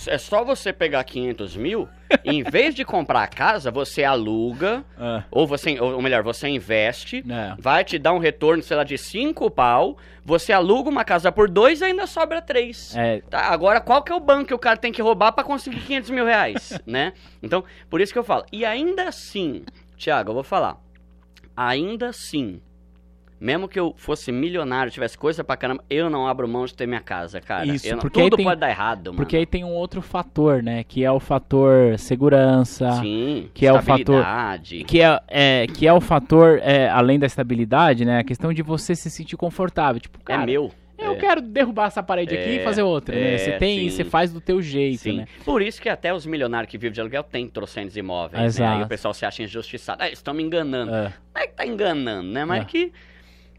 [0.07, 1.87] é só você pegar 500 mil,
[2.23, 7.23] em vez de comprar a casa, você aluga, Ah, ou você, ou melhor, você investe,
[7.29, 7.55] é.
[7.59, 11.49] vai te dar um retorno, sei lá, de 5 pau, você aluga uma casa por
[11.49, 12.95] dois e ainda sobra 3.
[12.95, 15.43] É, Tá, agora, qual que é o banco que o cara tem que roubar pra
[15.43, 17.13] conseguir 500 mil reais, né?
[17.41, 18.45] Então, por isso que eu falo.
[18.51, 19.63] E ainda assim,
[19.97, 20.77] Thiago, eu vou falar.
[21.55, 22.61] Ainda assim,
[23.41, 26.87] mesmo que eu fosse milionário, tivesse coisa pra caramba, eu não abro mão de ter
[26.87, 27.65] minha casa, cara.
[27.65, 29.17] Isso, Eu não- porque tudo tem- pode dar errado, mano.
[29.17, 30.83] porque aí tem um outro fator, né?
[30.83, 32.91] Que é o fator segurança.
[33.01, 34.23] Sim, que é o fator-.
[34.87, 38.19] Que é, é, que é o fator, é, além da estabilidade, né?
[38.19, 39.99] A questão de você se sentir confortável.
[39.99, 40.71] Tipo, cara, é meu.
[40.99, 41.15] eu é.
[41.15, 43.33] quero derrubar essa parede aqui e É, fazer outra, né?
[43.33, 43.89] é, Você tem, sim.
[43.89, 45.17] você faz do teu jeito, Sim.
[45.17, 45.27] né?
[45.43, 48.45] Por isso que até os milionários que vivem de aluguel têm trocentos imóveis, né?
[48.45, 48.77] Exato.
[48.77, 50.03] Aí o pessoal se acha injustiçado.
[50.03, 50.93] Ah, estão me enganando.
[50.93, 51.11] É.
[51.33, 52.45] Não é que tá enganando, né?
[52.45, 52.65] Mas É.
[52.65, 52.91] que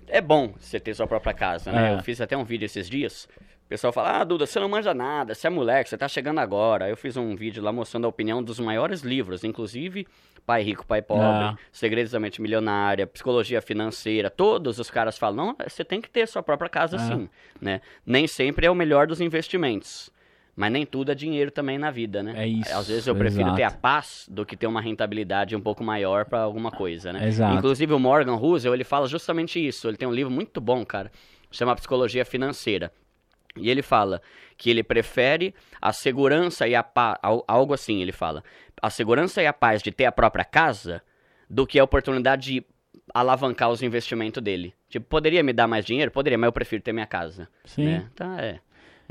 [0.08, 1.92] é bom você ter sua própria casa, né?
[1.92, 1.94] É.
[1.98, 3.28] Eu fiz até um vídeo esses dias.
[3.64, 6.40] O pessoal fala, ah, Duda, você não manja nada, você é moleque, você tá chegando
[6.40, 6.88] agora.
[6.90, 10.06] Eu fiz um vídeo lá mostrando a opinião dos maiores livros, inclusive
[10.44, 11.56] Pai Rico, Pai Pobre, Ah.
[11.70, 14.28] Segredos da Mente Milionária, Psicologia Financeira.
[14.28, 17.00] Todos os caras falam, não, você tem que ter sua própria casa Ah.
[17.00, 17.28] sim,
[17.60, 17.80] né?
[18.04, 20.10] Nem sempre é o melhor dos investimentos.
[20.54, 22.34] Mas nem tudo é dinheiro também na vida, né?
[22.36, 23.80] É isso, Às vezes eu prefiro ter a exato.
[23.80, 27.26] paz do que ter uma rentabilidade um pouco maior pra alguma coisa, né?
[27.26, 27.56] Exato.
[27.56, 29.88] Inclusive o Morgan Housel, ele fala justamente isso.
[29.88, 31.10] Ele tem um livro muito bom, cara,
[31.50, 32.92] chama Psicologia Financeira.
[33.56, 34.20] E ele fala
[34.56, 38.42] que ele prefere a segurança e a paz, algo assim, ele fala,
[38.80, 41.02] a segurança e a paz de ter a própria casa
[41.48, 42.66] do que a oportunidade de
[43.14, 44.74] alavancar os investimentos dele.
[44.88, 46.10] Tipo, poderia me dar mais dinheiro?
[46.10, 47.48] Poderia, mas eu prefiro ter minha casa.
[47.64, 47.84] Sim.
[47.84, 48.10] né?
[48.14, 48.60] Tá, é.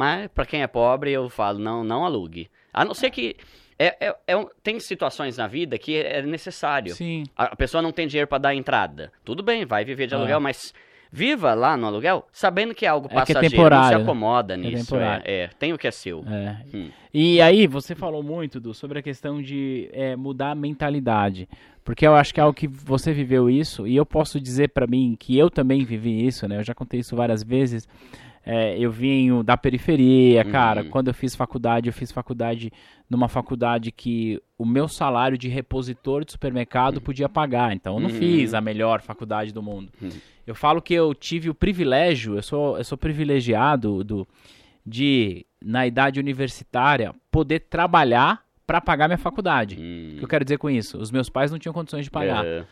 [0.02, 2.50] Mas pra quem é pobre, eu falo, não, não alugue.
[2.74, 3.36] A não ser que.
[3.78, 6.94] É, é- é um- tem situações na vida que é necessário.
[6.96, 7.24] Sim.
[7.38, 9.12] A a pessoa não tem dinheiro pra dar entrada.
[9.24, 10.18] Tudo bem, vai viver de Ah.
[10.18, 10.74] aluguel, mas
[11.12, 13.50] viva lá no aluguel sabendo que é algo É que é passageiro.
[13.56, 14.04] temporário, né?
[14.04, 14.96] se acomoda nisso.
[14.96, 16.24] É, é, tem o que é seu.
[16.28, 16.58] É.
[16.74, 16.90] Hum.
[17.14, 21.48] E aí, você falou muito Du, sobre a questão de é, mudar a mentalidade.
[21.84, 24.86] Porque eu acho que é algo que você viveu isso, e eu posso dizer pra
[24.88, 26.58] mim que eu também vivi isso, né?
[26.60, 27.88] Eu já contei isso várias vezes.
[28.46, 30.82] É, eu vim da periferia, cara.
[30.84, 30.90] Uhum.
[30.90, 32.72] Quando eu fiz faculdade, eu fiz faculdade
[33.10, 37.74] numa faculdade que o meu salário de repositor de supermercado podia pagar.
[37.74, 38.16] Então eu não Uhum.
[38.16, 39.92] fiz a melhor faculdade do mundo.
[40.02, 40.10] Uhum.
[40.48, 44.28] Eu falo que eu tive o privilégio, eu sou, eu sou privilegiado do,
[44.86, 49.76] de, na idade universitária, poder trabalhar para pagar minha faculdade.
[49.76, 50.16] O Hum.
[50.18, 50.98] que eu quero dizer com isso?
[50.98, 52.46] Os meus pais não tinham condições de pagar.
[52.46, 52.66] É.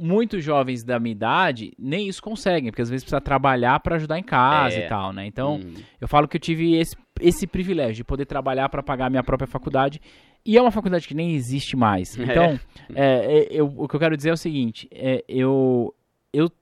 [0.00, 4.18] muitos jovens da minha idade nem isso conseguem, porque às vezes precisa trabalhar para ajudar
[4.18, 4.86] em casa É.
[4.86, 5.26] e tal, né?
[5.26, 5.74] Então, Hum.
[6.00, 9.22] eu falo que eu tive esse, esse privilégio de poder trabalhar para pagar a minha
[9.22, 10.00] própria faculdade.
[10.44, 12.16] E é uma faculdade que nem existe mais.
[12.18, 12.58] Então,
[12.94, 15.94] é, é, eu- o que eu quero dizer é o seguinte: é, eu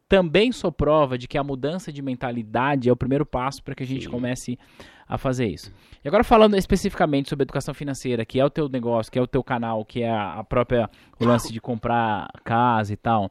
[0.09, 3.83] também sou prova de que a mudança de mentalidade é o primeiro passo para que
[3.83, 4.11] a gente Sim.
[4.11, 4.59] comece
[5.07, 5.73] a fazer isso.
[6.05, 9.27] E agora falando especificamente sobre educação financeira, que é o teu negócio, que é o
[9.27, 10.89] teu canal, que é a, própria
[11.21, 13.31] o lance de comprar casa e tal.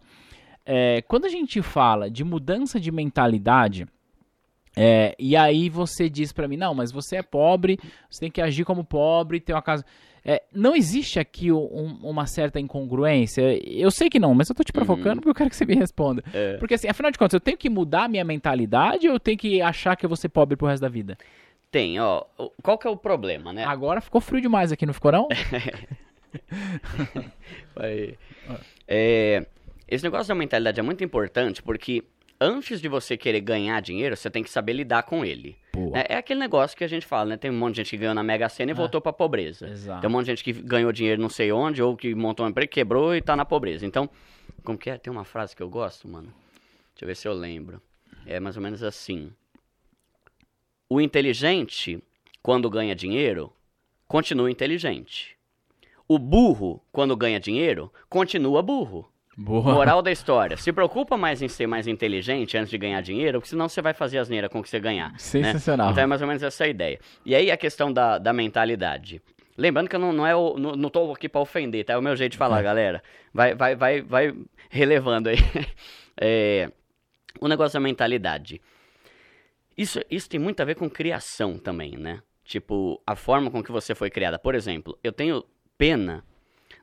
[0.66, 3.88] É, quando a gente fala de mudança de mentalidade,
[4.76, 8.42] é, e aí você diz pra mim, não, mas você é pobre, você tem que
[8.42, 9.84] agir como pobre, ter uma casa.
[10.30, 13.42] É, não existe aqui um- uma certa incongruência?
[13.66, 15.74] Eu sei que não, mas eu tô te provocando porque eu quero que você me
[15.74, 16.22] responda.
[16.34, 16.58] É.
[16.58, 19.38] Porque assim, afinal de contas, eu tenho que mudar a minha mentalidade ou eu tenho
[19.38, 21.18] que achar que eu vou ser pobre pro resto da vida?
[21.72, 22.24] Tem, ó.
[22.62, 23.64] Qual que é o problema, né?
[23.64, 25.30] Agora ficou frio demais aqui, não ficou não?
[28.88, 29.46] É,
[29.88, 32.04] esse negócio da mentalidade é muito importante porque
[32.40, 35.56] antes de você querer ganhar dinheiro, você tem que saber lidar com ele.
[35.78, 37.38] Pô, É, é aquele negócio que a gente fala, né?
[37.38, 39.68] Tem um monte de gente que ganhou na Mega Sena e voltou pra pobreza.
[39.70, 40.02] exato.
[40.02, 42.50] Tem um monte de gente que ganhou dinheiro não sei onde, ou que montou um
[42.50, 43.86] emprego, quebrou e tá na pobreza.
[43.86, 44.10] Então,
[44.64, 44.98] como que é?
[44.98, 46.34] Tem uma frase que eu gosto, mano.
[46.94, 47.82] Deixa eu ver se eu lembro.
[48.26, 49.32] É mais ou menos assim.
[50.90, 52.02] O inteligente,
[52.42, 53.54] quando ganha dinheiro,
[54.08, 55.38] continua inteligente.
[56.08, 59.12] O burro, quando ganha dinheiro, continua burro.
[59.38, 59.72] Boa.
[59.72, 60.58] Moral da história.
[60.58, 63.94] Se preocupa mais em ser mais inteligente antes de ganhar dinheiro, porque senão você vai
[63.94, 65.12] fazer asneira com o que você ganhar.
[65.12, 65.20] né?
[65.20, 65.92] Sensacional.
[65.92, 67.00] Então é mais ou menos essa a ideia.
[67.24, 69.22] E aí a questão da, da mentalidade.
[69.56, 71.94] Lembrando que eu não, não, é o, não, não tô aqui pra ofender, tá?
[71.94, 73.04] É o meu jeito de falar, galera.
[73.32, 74.34] Vai, vai, vai, vai
[74.70, 75.38] relevando aí.
[76.20, 76.72] É,
[77.40, 78.60] o negócio da mentalidade.
[79.78, 82.24] Isso, isso tem muito a ver com criação também, né?
[82.44, 84.40] Tipo, a forma com que você foi criada.
[84.40, 85.46] Por exemplo, eu tenho
[85.78, 86.24] pena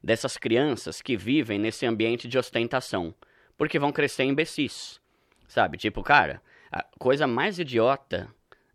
[0.05, 3.15] dessas crianças que vivem nesse ambiente de ostentação.
[3.57, 5.01] Porque vão crescer imbecis.
[5.49, 5.79] Sabe?
[5.79, 8.29] Tipo, cara, a coisa mais idiota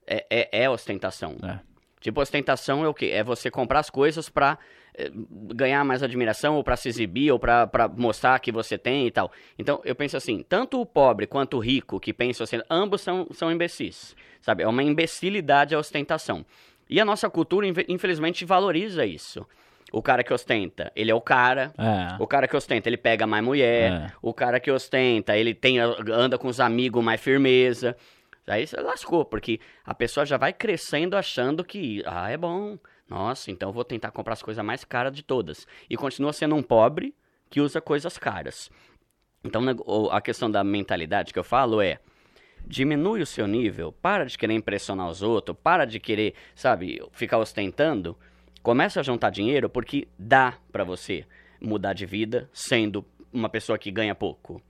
[0.08, 1.38] é, é, é ostentação.
[1.44, 1.60] É.
[2.00, 3.08] Tipo, ostentação é o quê?
[3.08, 4.58] É você comprar as coisas pra
[4.96, 9.06] eh, ganhar mais admiração, ou pra se exibir, ou pra, pra mostrar que você tem
[9.06, 9.32] e tal.
[9.58, 13.28] Então, eu penso assim, tanto o pobre quanto o rico que pensa assim, ambos são,
[13.32, 14.64] são imbecis, sabe?
[14.64, 16.46] É uma imbecilidade a ostentação.
[16.90, 19.46] E a nossa cultura, infelizmente, valoriza isso.
[19.92, 21.74] O cara que ostenta, ele é o cara.
[21.78, 22.16] É.
[22.22, 23.92] O cara que ostenta, ele pega mais mulher.
[23.92, 24.08] É.
[24.22, 27.96] O cara que ostenta, ele tem, anda com os amigos mais firmeza.
[28.48, 32.78] Aí você lascou, porque a pessoa já vai crescendo achando que, ah, é bom.
[33.08, 35.68] Nossa, então eu vou tentar comprar as coisas mais caras de todas.
[35.90, 37.14] E continua sendo um pobre
[37.50, 38.70] que usa coisas caras.
[39.44, 41.98] Então o- a questão da mentalidade que eu falo é
[42.66, 47.38] diminui o seu nível, para de querer impressionar os outros, para de querer, sabe, ficar
[47.40, 48.18] ostentando.
[48.62, 51.26] Começa a juntar dinheiro porque dá pra você
[51.62, 54.62] mudar de vida sendo uma pessoa que ganha pouco.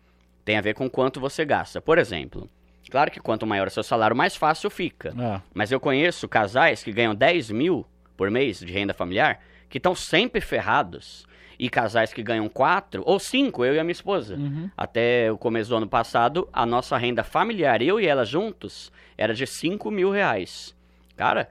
[0.45, 1.81] Tem a ver com quanto você gasta.
[1.81, 2.49] Por exemplo,
[2.89, 5.09] claro que quanto maior o seu salário, mais fácil fica.
[5.09, 5.41] É.
[5.53, 9.95] Mas eu conheço casais que ganham 10 mil por mês de renda familiar que estão
[9.95, 11.27] sempre ferrados.
[11.57, 14.35] E casais que ganham 4 ou 5, eu e a minha esposa.
[14.37, 14.69] Uhum.
[14.77, 19.33] Até o começo do ano passado, a nossa renda familiar, eu e ela juntos, era
[19.33, 20.73] de 5 mil reais.
[21.17, 21.49] Cara,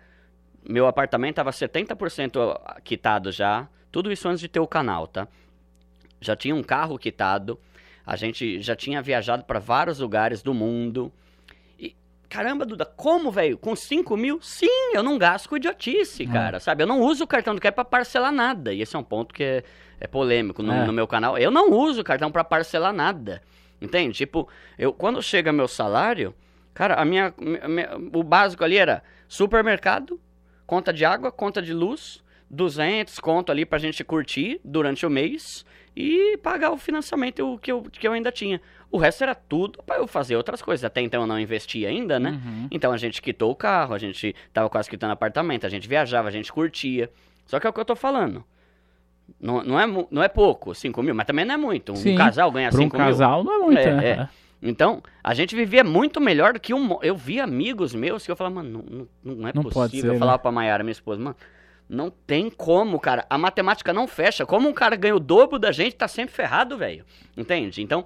[0.68, 3.68] meu apartamento estava 70% quitado já.
[3.90, 5.26] Tudo isso antes de ter o canal, tá?
[6.20, 7.58] Já tinha um carro quitado.
[8.06, 11.12] A gente já tinha viajado para vários lugares do mundo.
[11.78, 11.94] E,
[12.28, 13.56] caramba, Duda, como, velho?
[13.58, 14.40] Com 5 mil?
[14.42, 16.82] Sim, eu não gasto com idiotice, cara, sabe?
[16.82, 18.72] Eu não uso o cartão do crédito pra parcelar nada.
[18.72, 19.62] E esse é um ponto que é,
[20.00, 20.84] é polêmico no, É.
[20.86, 21.36] no meu canal.
[21.38, 23.42] Eu não uso o cartão pra parcelar nada.
[23.80, 24.12] Entende?
[24.18, 26.34] Tipo, eu, quando chega meu salário,
[26.74, 30.20] cara, a minha, mi- mi- o básico ali era supermercado,
[30.68, 35.64] conta de água, conta de luz, 200 conto ali pra gente curtir durante o mês
[35.96, 38.60] e pagar o financiamento que eu, que eu ainda tinha.
[38.90, 40.84] O resto era tudo pra eu fazer outras coisas.
[40.84, 42.30] Até então eu não investia ainda, né?
[42.44, 42.68] Uhum.
[42.70, 46.28] Então a gente quitou o carro, a gente tava quase quitando apartamento, a gente viajava,
[46.28, 47.10] a gente curtia.
[47.46, 48.44] Só que é o que eu tô falando.
[49.40, 51.92] Não, não, é, não é pouco, 5 mil, mas também não é muito.
[51.92, 53.06] Um Sim, casal ganha Para um 5 mil.
[53.06, 54.08] casal não é muito, É, né?
[54.10, 54.28] é.
[54.60, 56.98] Então, a gente vivia muito melhor do que um.
[57.02, 58.84] Eu vi amigos meus que eu falava, mano,
[59.24, 59.88] não, não, é Não possível.
[60.00, 60.18] ser, eu né?
[60.18, 61.36] falava pra Mayara, minha esposa, mano,
[61.88, 63.24] não tem como, cara.
[63.30, 64.44] A matemática não fecha.
[64.44, 67.04] Como um cara ganha o dobro da gente, tá sempre ferrado, velho.
[67.36, 67.80] Entende?
[67.82, 68.04] Então,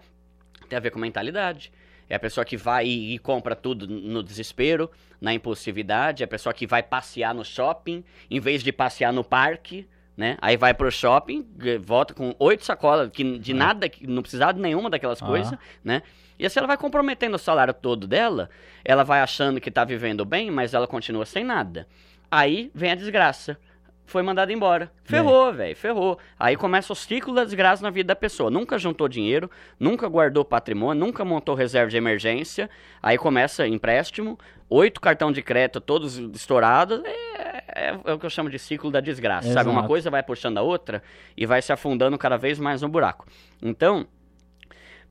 [0.68, 1.72] tem a ver com mentalidade.
[2.08, 6.22] É a pessoa que vai e, e compra tudo no desespero, na impulsividade.
[6.22, 10.36] É a pessoa que vai passear no shopping, em vez de passear no parque, né?
[10.42, 11.46] Aí vai pro shopping,
[11.80, 15.26] volta com oito sacolas que, de nada, que não precisava de nenhuma daquelas Ah.
[15.26, 16.02] coisas, né?
[16.42, 18.50] E assim ela vai comprometendo o salário todo dela,
[18.84, 21.86] ela vai achando que tá vivendo bem, mas ela continua sem nada.
[22.28, 23.56] Aí vem a desgraça.
[24.04, 24.90] foi mandado embora.
[25.04, 26.18] Ferrou, velho, ferrou.
[26.36, 28.50] Aí começa o ciclo da desgraça na vida da pessoa.
[28.50, 32.68] Nunca juntou dinheiro, nunca guardou patrimônio, nunca montou reserva de emergência.
[33.00, 34.36] Aí começa empréstimo,
[34.68, 37.02] oito cartão de crédito todos estourados.
[37.04, 39.70] É, é, é o que eu chamo de ciclo da desgraça, sabe?
[39.70, 39.88] Uma Exato.
[39.88, 41.04] coisa vai puxando a outra
[41.36, 43.26] e vai se afundando cada vez mais no buraco.
[43.62, 44.08] Então,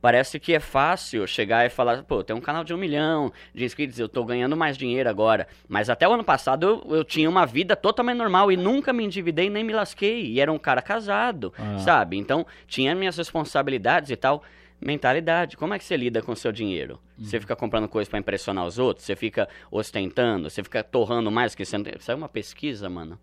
[0.02, 3.64] Parece que é fácil chegar e falar, pô, tem um canal de um milhão de
[3.64, 5.48] inscritos, eu tô ganhando mais dinheiro agora.
[5.70, 9.04] Mas até o ano passado eu, eu tinha uma vida totalmente normal e nunca me
[9.04, 10.26] endividei nem me lasquei.
[10.26, 11.78] E era um cara casado, Ah.
[11.80, 12.18] sabe?
[12.18, 14.42] Então tinha minhas responsabilidades e tal.
[14.84, 17.00] Mentalidade, como é que você lida com o seu dinheiro?
[17.20, 19.06] Você fica comprando coisa pra impressionar os outros?
[19.06, 20.50] Você fica ostentando?
[20.50, 21.94] Você fica torrando mais que você não tem...
[22.00, 23.20] Saiu uma pesquisa, mano.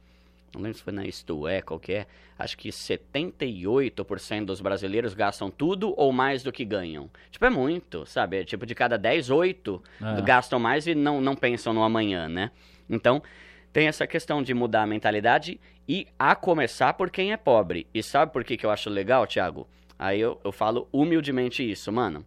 [0.54, 2.06] Não lembro se foi na Isto É, qualquer.
[2.38, 7.10] Acho que 78% dos brasileiros gastam tudo ou mais do que ganham.
[7.30, 8.38] Tipo, é muito, sabe?
[8.38, 10.22] É tipo, de cada 10, 8 É.
[10.22, 12.50] gastam mais e não, não pensam no amanhã, né?
[12.88, 13.22] Então,
[13.72, 17.86] tem essa questão de mudar a mentalidade e a começar por quem é pobre.
[17.92, 19.68] E sabe por que, que eu acho legal, Thiago?
[19.98, 22.24] Aí eu, eu falo humildemente isso, mano.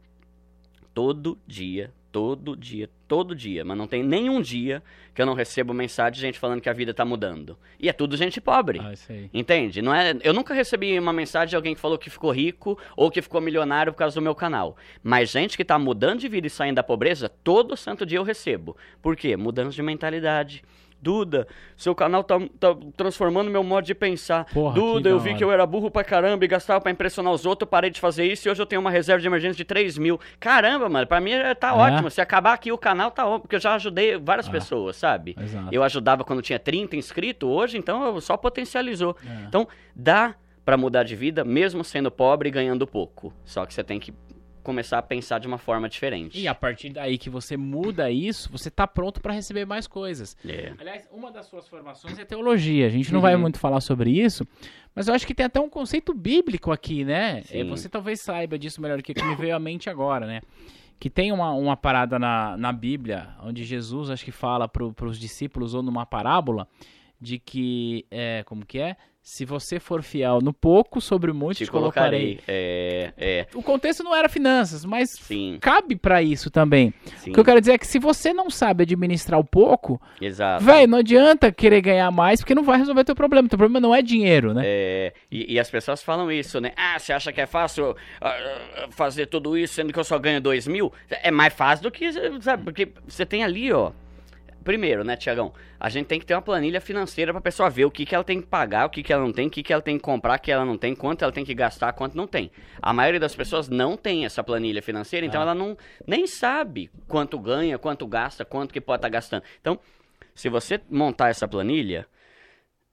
[0.94, 5.74] Todo dia, todo dia, todo dia, mas não tem nenhum dia que eu não recebo
[5.74, 7.58] mensagem de gente falando que a vida tá mudando.
[7.80, 8.80] E é tudo gente pobre.
[8.84, 9.30] Ah, isso aí.
[9.34, 9.82] Entende?
[9.82, 13.10] Não é, eu nunca recebi uma mensagem de alguém que falou que ficou rico ou
[13.10, 14.78] que ficou milionário por causa do meu canal.
[15.02, 18.24] Mas gente que tá mudando de vida e saindo da pobreza, todo santo dia eu
[18.24, 18.76] recebo.
[19.02, 19.36] Por quê?
[19.38, 20.64] Mudança de mentalidade.
[21.02, 24.46] Duda, seu canal tá, tá transformando meu modo de pensar.
[24.54, 27.34] Porra, Duda, da eu vi que eu era burro pra caramba e gastava pra impressionar
[27.34, 29.66] os outros, parei de fazer isso e hoje eu tenho uma reserva de emergência de
[29.66, 30.20] 3 mil.
[30.40, 31.74] Caramba, mano, pra mim é- tá É?
[31.74, 32.10] ótimo.
[32.12, 34.52] Se acabar aqui o canal, tá ótimo, porque eu já ajudei várias Ah.
[34.52, 35.36] pessoas, sabe?
[35.42, 35.70] Exato.
[35.72, 39.16] Eu ajudava quando tinha 30 inscritos, hoje então só potencializou.
[39.28, 39.46] É.
[39.48, 43.34] Então, dá pra mudar de vida mesmo sendo pobre e ganhando pouco.
[43.44, 44.14] Só que você tem que
[44.64, 46.40] começar a pensar de uma forma diferente.
[46.40, 50.36] E a partir daí que você muda isso, você tá pronto pra receber mais coisas.
[50.48, 50.74] É.
[50.80, 52.86] Aliás, uma das suas formações é teologia.
[52.88, 53.42] A gente não vai Uhum.
[53.42, 54.46] muito falar sobre isso,
[54.96, 57.42] mas eu acho que tem até um conceito bíblico aqui, né?
[57.44, 57.60] Sim.
[57.62, 60.42] É, Você talvez saiba disso melhor do que que me veio à mente agora, né?
[61.00, 65.20] Que tem uma, uma parada na, na Bíblia, onde Jesus acho que fala para os
[65.20, 66.68] discípulos, ou numa parábola,
[67.20, 68.96] de que, é, como que é?
[69.24, 72.36] Se você for fiel no pouco, sobre o muito te, Te colocarei.
[72.38, 72.44] colocarei.
[72.48, 76.92] É, é, O contexto não era finanças, mas sim, cabe pra isso também.
[77.18, 77.30] sim.
[77.30, 80.02] O que eu quero dizer é que se você não sabe administrar o pouco.
[80.60, 83.48] Véi, não adianta querer ganhar mais, porque não vai resolver teu problema.
[83.48, 84.64] Teu problema não é dinheiro, né?
[84.66, 86.72] É, e, e as pessoas falam isso, né?
[86.76, 90.18] Ah, você acha que é fácil ah, ah, fazer tudo isso sendo que eu só
[90.18, 90.92] ganho dois mil?
[91.10, 92.64] É mais fácil do que, sabe?
[92.64, 93.92] Porque você tem ali, ó.
[94.64, 95.54] Primeiro, né, Tiagão?
[95.80, 98.24] A gente tem que ter uma planilha financeira pra pessoa ver o que, que ela
[98.24, 100.04] tem que pagar, o que, que ela não tem, o que, que ela tem que
[100.04, 102.52] comprar, o que ela não tem, quanto ela tem que gastar, quanto não tem.
[102.82, 105.46] A maioria das pessoas não tem essa planilha financeira, então Ah.
[105.46, 109.44] ela não nem sabe quanto ganha, quanto gasta, quanto que pode estar gastando.
[109.60, 109.80] Então,
[110.36, 112.06] se você montar essa planilha,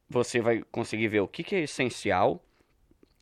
[0.08, 2.42] você vai conseguir ver o que, que é essencial,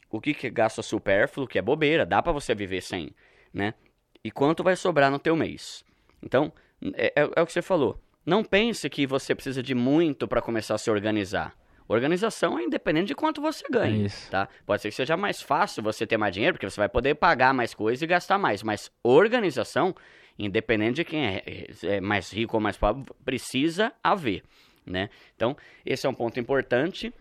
[0.09, 3.11] o que, que é gasto supérfluo, que é bobeira, dá pra você viver sem,
[3.53, 3.75] né?
[4.23, 5.85] E quanto vai sobrar no teu mês.
[6.23, 6.53] Então,
[6.95, 8.01] é, é- é o que você falou.
[8.27, 11.57] Não pense que você precisa de muito para começar a se organizar.
[11.89, 14.29] Organização é independente de quanto você ganha, É isso.
[14.29, 14.49] tá?
[14.67, 17.55] Pode ser que seja mais fácil você ter mais dinheiro, porque você vai poder pagar
[17.55, 18.65] mais coisas e gastar mais.
[18.65, 19.95] Mas organização,
[20.37, 21.45] independente de quem é,
[21.85, 24.43] é mais rico ou mais pobre, precisa haver,
[24.85, 25.09] né?
[25.37, 27.15] Então, esse é um ponto importante.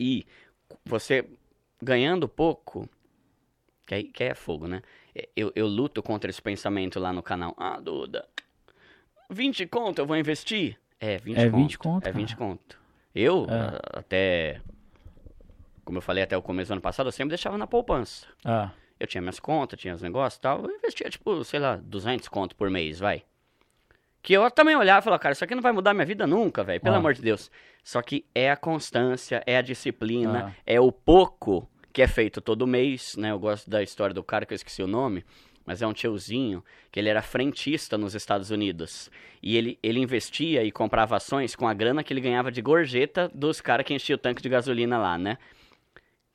[0.00, 0.26] E
[0.84, 1.24] você
[1.80, 2.88] ganhando pouco,
[3.86, 4.82] que aí, que é fogo, né?
[5.36, 7.54] Eu, eu luto contra esse pensamento lá no canal.
[7.56, 8.26] Ah, Duda,
[9.30, 10.78] 20 conto eu vou investir?
[11.00, 11.56] É, 20 É conto.
[11.62, 12.50] 20 conto, É 20 cara.
[12.50, 12.78] conto.
[13.14, 13.52] Eu, É.
[13.54, 14.60] a- até.
[15.84, 18.26] Como eu falei até o começo do ano passado, eu sempre deixava na poupança.
[18.44, 20.64] Ah, Eu tinha minhas contas, tinha os negócios e tal.
[20.64, 23.22] Eu investia, tipo, sei lá, 200 conto por mês, vai.
[24.22, 26.64] Que eu também olhava e falava, cara, isso aqui não vai mudar minha vida nunca,
[26.64, 26.80] velho.
[26.80, 26.98] Pelo Ah.
[26.98, 27.50] amor de Deus.
[27.84, 30.62] Só que é a constância, é a disciplina, Ah.
[30.64, 33.30] é o pouco que é feito todo mês, né?
[33.32, 35.22] Eu gosto da história do cara que eu esqueci o nome.
[35.66, 39.10] Mas é um tiozinho que ele era frentista nos Estados Unidos.
[39.42, 43.30] E ele, ele investia e comprava ações com a grana que ele ganhava de gorjeta
[43.34, 45.36] dos caras que enchiam o tanque de gasolina lá, né?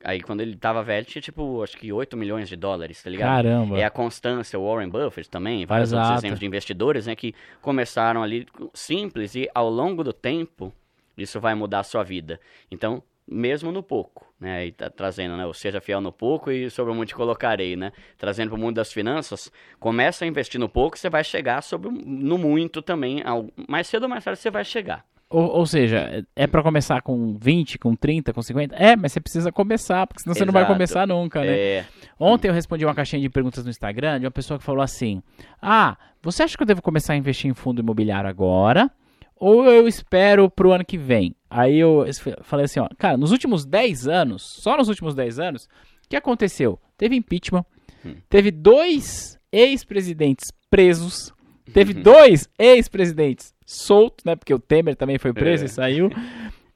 [0.04, 3.30] Aí quando ele tava velho, tinha tipo, acho que 8 milhões de dólares, tá ligado?
[3.30, 3.78] caramba.
[3.78, 6.22] É a constância, o Warren Buffett também, vários outros Exato.
[6.22, 10.74] exemplos de investidores, né, que começaram ali simples e ao longo do tempo
[11.18, 12.40] isso vai mudar a sua vida.
[12.72, 16.70] Então, mesmo no pouco, né, aí tá trazendo, né, ou seja fiel no pouco e
[16.70, 20.60] sobre o muito te colocarei, né, trazendo para o mundo das finanças, começa a investir
[20.60, 23.24] no pouco, você vai chegar sobre o- no muito também,
[23.70, 25.06] mais cedo ou mais tarde você vai chegar.
[25.30, 28.76] Ou, ou seja, é pra começar com 20, com 30, com 50?
[28.76, 30.74] É, mas você precisa começar, porque senão você não vai Exato.
[30.74, 31.54] começar nunca, né?
[31.56, 31.86] É,
[32.20, 35.24] Ontem eu respondi uma caixinha de perguntas no Instagram de uma pessoa que falou assim:
[35.62, 38.92] Ah, você acha que eu devo começar a investir em fundo imobiliário agora?
[39.42, 41.36] Ou eu espero pro ano que vem?
[41.50, 42.06] Aí eu
[42.44, 45.64] falei assim, ó, cara, nos últimos 10 anos, só nos últimos 10 anos,
[46.06, 46.80] o que aconteceu?
[46.96, 47.66] Teve impeachment,
[48.06, 48.14] hum.
[48.30, 51.34] teve dois ex-presidentes presos,
[51.74, 54.36] teve dois ex-presidentes soltos, né?
[54.36, 55.66] Porque o Temer também foi preso é.
[55.66, 56.12] e saiu.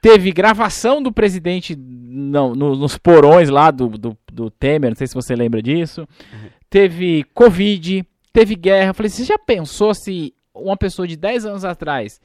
[0.02, 5.06] Teve gravação do presidente não, no, nos porões lá do, do, do, Temer, não sei
[5.06, 6.02] se você lembra disso.
[6.02, 6.50] Uhum.
[6.68, 8.90] Teve Covid, teve guerra.
[8.90, 12.20] Eu falei, você já pensou se uma pessoa de 10 anos atrás,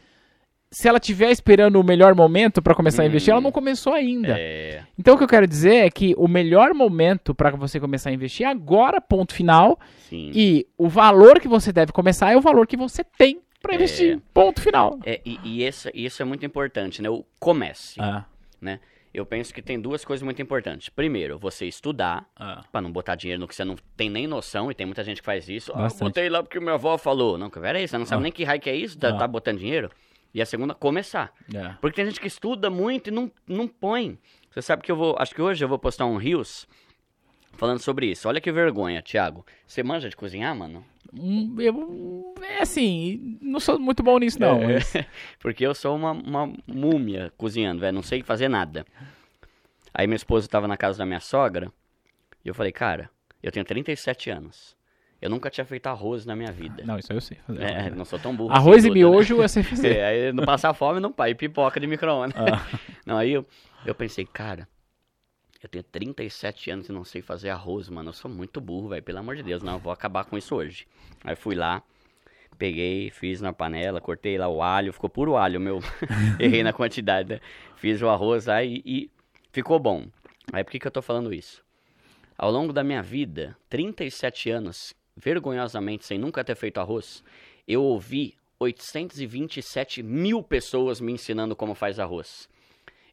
[0.71, 3.93] se ela estiver esperando o melhor momento para começar hum, a investir, ela não começou
[3.93, 4.37] ainda.
[4.39, 4.85] É...
[4.97, 8.13] Então o que eu quero dizer é que o melhor momento para você começar a
[8.13, 9.79] investir é agora, ponto final.
[10.09, 10.31] Sim.
[10.33, 14.17] E o valor que você deve começar é o valor que você tem para investir.
[14.17, 14.99] É, ponto final.
[15.05, 17.11] É, e, e isso, isso é muito importante, né?
[17.11, 18.01] O comece.
[18.01, 18.25] Ah.
[18.61, 18.79] Né?
[19.13, 20.89] Eu penso que tem duas coisas muito importantes.
[20.89, 22.63] Primeiro, você estudar, ah.
[22.71, 25.21] para não botar dinheiro no que você não tem nem noção, e tem muita gente
[25.21, 25.73] que faz isso.
[25.75, 27.37] Ah, botei lá porque minha avó falou.
[27.37, 28.23] Não, peraí, você não sabe ah.
[28.23, 29.17] nem que raio que é isso, tá, ah.
[29.17, 29.91] tá botando dinheiro.
[30.33, 31.33] E a segunda, começar.
[31.53, 31.75] É.
[31.81, 34.19] Porque tem gente que estuda muito e não, não põe.
[34.51, 35.17] Você sabe que eu vou.
[35.19, 36.67] Acho que hoje eu vou postar um Rios
[37.55, 38.29] falando sobre isso.
[38.29, 39.45] Olha que vergonha, Thiago.
[39.67, 40.85] Você manja de cozinhar, mano?
[41.13, 44.63] Hum, eu, é assim, não sou muito bom nisso, não.
[44.63, 44.93] É, mas...
[45.41, 47.95] porque eu sou uma, uma múmia cozinhando, velho.
[47.95, 48.87] Não sei fazer nada.
[49.93, 51.73] Aí minha esposa estava na casa da minha sogra.
[52.45, 53.11] E eu falei, cara,
[53.43, 54.77] eu tenho 37 anos.
[55.21, 56.83] Eu nunca tinha feito arroz na minha vida.
[56.85, 57.63] Não, isso aí eu sei fazer.
[57.63, 58.53] É, não sou tão burro.
[58.53, 59.45] Arroz assim, e miojo né?
[59.45, 59.97] eu sei fazer.
[59.97, 62.35] É, aí não passar fome não pai, pipoca de micro-ondas.
[62.41, 62.67] Ah.
[63.05, 63.45] Não, aí eu,
[63.85, 64.69] eu pensei, cara,
[65.63, 68.11] eu tenho 37 anos e não sei fazer arroz, mano.
[68.11, 69.03] Eu sou muito burro, velho.
[69.03, 70.87] Pelo amor de Deus, não, eu vou acabar com isso hoje.
[71.25, 71.83] Aí fui lá,
[72.57, 75.81] peguei, fiz na panela, cortei lá o alho, ficou puro alho, meu.
[76.39, 77.41] Errei na quantidade, né?
[77.77, 79.11] Fiz o arroz aí e
[79.53, 80.07] ficou bom.
[80.53, 81.63] Aí por que, que eu tô falando isso?
[82.39, 87.23] Ao longo da minha vida, 37 anos, vergonhosamente, sem nunca ter feito arroz,
[87.67, 92.49] eu ouvi 827 mil pessoas me ensinando como faz arroz.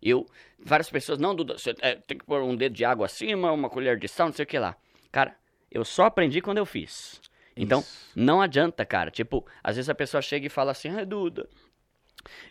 [0.02, 0.26] Eu,
[0.60, 3.70] várias pessoas, não, Duda, você é, tem que pôr um dedo de água acima, uma
[3.70, 4.76] colher de sal, não sei o que lá.
[5.12, 5.36] Cara,
[5.72, 7.22] eu só aprendi quando eu fiz.
[7.56, 8.12] Então, Isso.
[8.16, 9.10] não adianta, cara.
[9.10, 11.50] Tipo, às vezes a pessoa chega e fala assim, ah, Duda,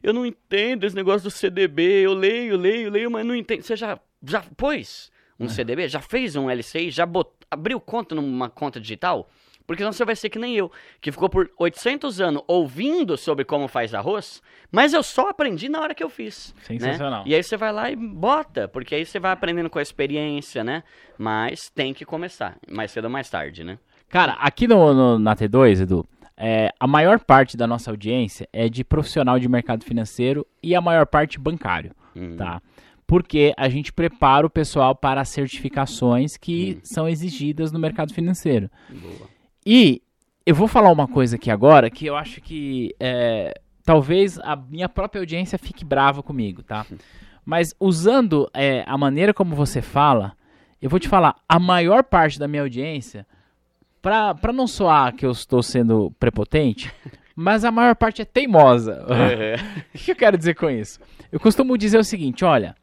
[0.02, 3.62] eu não entendo esse negócio do CDB, eu leio, leio, leio, mas não entendo.
[3.62, 5.48] Você já, já pôs um é.
[5.48, 5.88] CDB?
[5.88, 6.90] Já fez um LCI?
[6.90, 7.30] Já bot...
[7.50, 9.30] abriu conta numa conta digital?
[9.66, 13.44] Porque senão você vai ser que nem eu, que ficou por 800 anos ouvindo sobre
[13.44, 16.54] como faz arroz, mas eu só aprendi na hora que eu fiz.
[16.56, 16.78] Né?
[16.78, 17.24] Sensacional.
[17.24, 17.30] Né?
[17.30, 20.62] E aí você vai lá e bota, porque aí você vai aprendendo com a experiência,
[20.62, 20.82] né?
[21.18, 23.78] Mas tem que começar, mais cedo ou mais tarde, né?
[24.08, 28.68] Cara, aqui no, no na T2, Edu, é, a maior parte da nossa audiência é
[28.68, 32.36] de profissional de mercado financeiro e a maior parte bancário, hum.
[32.36, 32.60] tá?
[33.06, 36.80] Porque a gente prepara o pessoal para as certificações que hum.
[36.82, 38.70] são exigidas no mercado financeiro.
[38.90, 39.35] Boa.
[39.68, 40.00] E
[40.46, 43.52] eu vou falar uma coisa aqui agora que eu acho que é,
[43.84, 46.86] talvez a minha própria audiência fique brava comigo, tá?
[47.44, 50.36] Mas usando é, a maneira como você fala,
[50.80, 53.26] eu vou te falar, a maior parte da minha audiência,
[54.00, 56.92] pra, pra não soar que eu estou sendo prepotente,
[57.34, 59.04] mas a maior parte é teimosa.
[59.94, 60.98] o que eu quero dizer com isso?
[61.30, 62.74] Eu costumo dizer o seguinte, olha,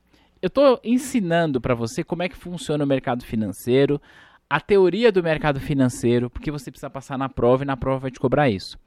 [0.41, 4.01] eu estou ensinando para você como é que funciona o mercado financeiro,
[4.49, 8.11] a teoria do mercado financeiro, porque você precisa passar na prova e na prova vai
[8.11, 8.77] te cobrar isso.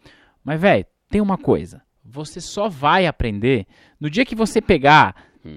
[0.45, 1.83] Mas, velho, tem uma coisa.
[2.05, 3.67] Você só vai aprender
[4.01, 5.15] no dia que você pegar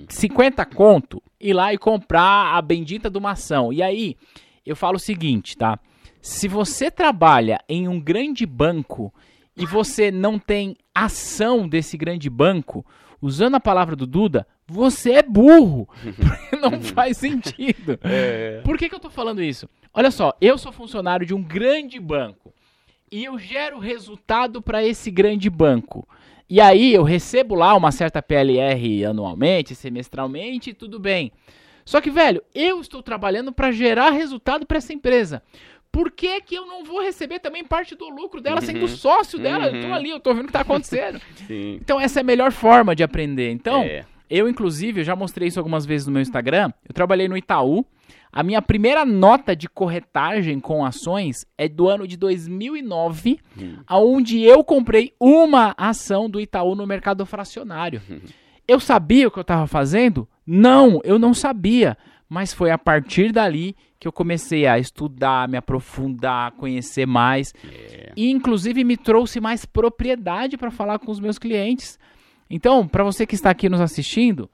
[0.07, 0.65] 50 hum.
[0.75, 3.71] conto, ir lá e comprar a bendita de uma ação.
[3.71, 4.15] E aí,
[4.65, 5.79] eu falo o seguinte, tá?
[6.21, 9.13] Se você trabalha em um grande banco
[9.55, 12.85] e você não tem ação desse grande banco,
[13.21, 15.87] usando a palavra do Duda, você é burro.
[16.61, 17.99] não faz sentido.
[18.11, 18.61] É.
[18.63, 19.69] Por que, que eu tô falando isso?
[19.93, 22.53] Olha só, eu sou funcionário de um grande banco
[23.11, 26.07] e eu gero resultado para esse grande banco.
[26.49, 31.31] E aí eu recebo lá uma certa PLR anualmente, semestralmente, tudo bem.
[31.85, 35.41] Só que, velho, eu estou trabalhando para gerar resultado para essa empresa.
[35.91, 38.65] Por que, que eu não vou receber também parte do lucro dela, uhum.
[38.65, 39.69] sendo sócio dela?
[39.69, 39.75] Uhum.
[39.75, 39.93] Eu tô uhum.
[39.93, 41.19] ali, eu tô vendo o que tá acontecendo.
[41.49, 43.51] então, essa é a melhor forma de aprender.
[43.51, 44.05] Então, é.
[44.29, 46.71] Eu, inclusive, eu já mostrei isso algumas vezes no meu Instagram.
[46.87, 47.85] Eu trabalhei no Itaú.
[48.31, 53.77] A minha primeira nota de corretagem com ações é do ano de 2009, hum.
[53.89, 58.01] onde eu comprei uma ação do Itaú no mercado fracionário.
[58.09, 58.19] Hum.
[58.67, 60.29] Eu sabia o que eu estava fazendo?
[60.45, 61.97] Não, eu não sabia.
[62.29, 67.51] Mas foi a partir dali que eu comecei a estudar, me aprofundar, conhecer mais.
[67.63, 68.13] Yeah.
[68.15, 71.97] E inclusive me trouxe mais propriedade para falar com os meus clientes.
[72.49, 74.49] Então, para você que está aqui nos assistindo,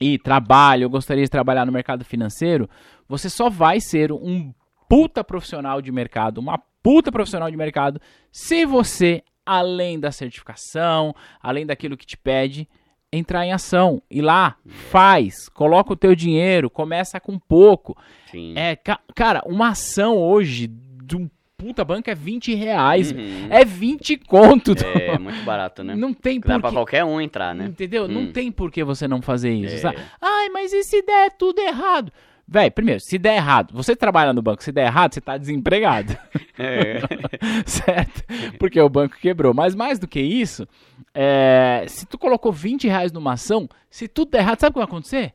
[0.00, 2.68] e trabalho, eu gostaria de trabalhar no mercado financeiro,
[3.06, 4.52] você só vai ser um
[4.88, 8.00] puta profissional de mercado, uma puta profissional de mercado,
[8.32, 12.68] se você além da certificação, além daquilo que te pede,
[13.12, 14.00] entrar em ação.
[14.10, 17.96] E lá, faz, coloca o teu dinheiro, começa com pouco.
[18.30, 18.54] Sim.
[18.56, 21.28] É, ca- cara, uma ação hoje de um
[21.60, 23.12] puta banco é 20 reais.
[23.12, 23.48] Uhum.
[23.50, 24.72] É 20 conto.
[24.98, 25.94] É muito barato, né?
[25.94, 27.66] Não tem Dá por pra que- qualquer um entrar, né?
[27.66, 28.08] Entendeu?
[28.08, 28.32] Não Hum.
[28.32, 29.78] tem por que você não fazer isso, É.
[29.78, 29.98] sabe?
[30.20, 32.10] Ai, mas e se der tudo errado?
[32.48, 36.16] Véi, primeiro, se der errado, você trabalha no banco, se der errado, você tá desempregado.
[36.58, 37.00] É.
[37.64, 38.22] certo?
[38.58, 39.54] Porque o banco quebrou.
[39.54, 40.66] Mas mais do que isso,
[41.14, 44.78] é, se tu colocou 20 reais numa ação, se tudo der errado, sabe o que
[44.80, 45.32] vai acontecer?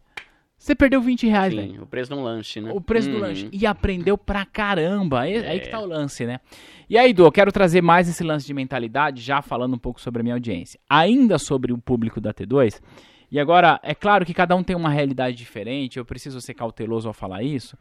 [0.58, 1.74] Você perdeu 20 reais, velho.
[1.74, 2.72] Sim, o preço de um lanche, né?
[2.74, 3.22] O preço do Uhum.
[3.22, 3.49] lanche.
[3.51, 5.22] E aprendeu pra caramba.
[5.22, 5.60] Aí, aí É.
[5.60, 6.39] que tá o lance, né?
[6.89, 9.99] E aí, Du, eu quero trazer mais esse lance de mentalidade, já falando um pouco
[10.01, 10.80] sobre a minha audiência.
[10.89, 12.82] Ainda sobre o público da T2.
[13.30, 17.08] E agora, é claro que cada um tem uma realidade diferente, eu preciso ser cauteloso
[17.08, 17.78] ao falar isso.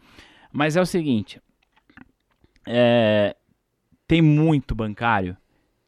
[0.53, 1.41] Mas é o seguinte:
[2.66, 3.37] é,
[4.07, 5.37] tem muito bancário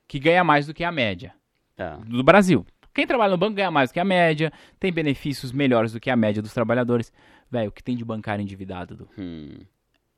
[0.07, 1.34] que ganha mais do que a média
[1.74, 1.97] Tá.
[2.07, 2.64] do Brasil.
[2.97, 6.09] Quem trabalha no banco ganha mais do que a média, tem benefícios melhores do que
[6.09, 7.12] a média dos trabalhadores.
[7.51, 9.09] Velho, o que tem de bancário endividado, Du?
[9.18, 9.59] Hum.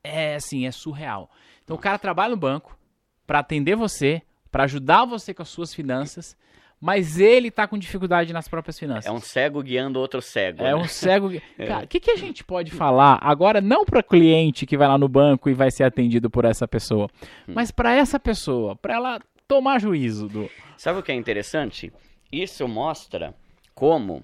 [0.05, 1.29] é assim, é surreal.
[1.65, 2.79] Então o cara trabalha no banco
[3.27, 6.37] pra atender você, pra ajudar você com as suas finanças,
[6.81, 9.07] mas ele tá com dificuldade nas próprias finanças.
[9.07, 10.63] É um cego guiando outro cego.
[10.63, 10.75] É né?
[10.77, 11.33] um cego.
[11.67, 14.97] Cara, o que, que a gente pode falar agora, não para cliente que vai lá
[14.97, 17.11] no banco e vai ser atendido por essa pessoa,
[17.45, 20.49] mas para essa pessoa, para ela tomar juízo do.
[20.77, 21.93] Sabe o que é interessante?
[22.31, 23.35] Isso mostra
[23.75, 24.23] como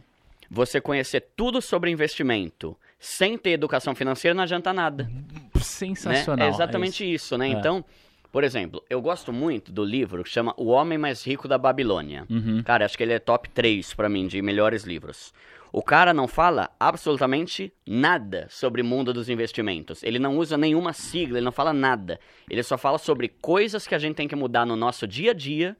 [0.50, 5.04] você conhecer tudo sobre investimento sem ter educação financeira não adianta nada.
[5.04, 5.60] né?
[5.60, 6.46] Sensacional.
[6.46, 7.48] É exatamente isso, né?
[7.48, 7.52] É.
[7.52, 7.84] Então,
[8.32, 12.24] por exemplo, eu gosto muito do livro que chama O Homem Mais Rico da Babilônia.
[12.30, 12.62] Uhum.
[12.62, 15.32] Cara, acho que ele é top 3 pra mim de melhores livros.
[15.72, 20.02] O cara não fala absolutamente nada sobre o mundo dos investimentos.
[20.02, 22.18] Ele não usa nenhuma sigla, ele não fala nada.
[22.48, 25.34] Ele só fala sobre coisas que a gente tem que mudar no nosso dia a
[25.34, 25.76] dia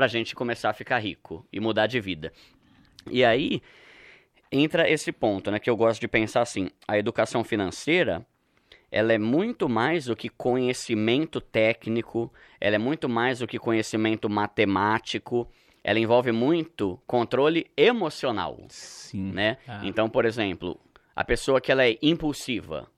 [0.00, 2.32] pra gente começar a ficar rico e mudar de vida.
[3.10, 3.60] E aí
[4.50, 8.24] entra esse ponto, né, que eu gosto de pensar assim, a educação financeira,
[8.90, 14.30] ela é muito mais do que conhecimento técnico, ela é muito mais do que conhecimento
[14.30, 15.46] matemático,
[15.84, 19.32] ela envolve muito controle emocional, Sim.
[19.32, 19.58] né?
[19.68, 19.82] Ah.
[19.84, 20.80] Então, por exemplo,
[21.14, 22.88] a pessoa que ela é impulsiva,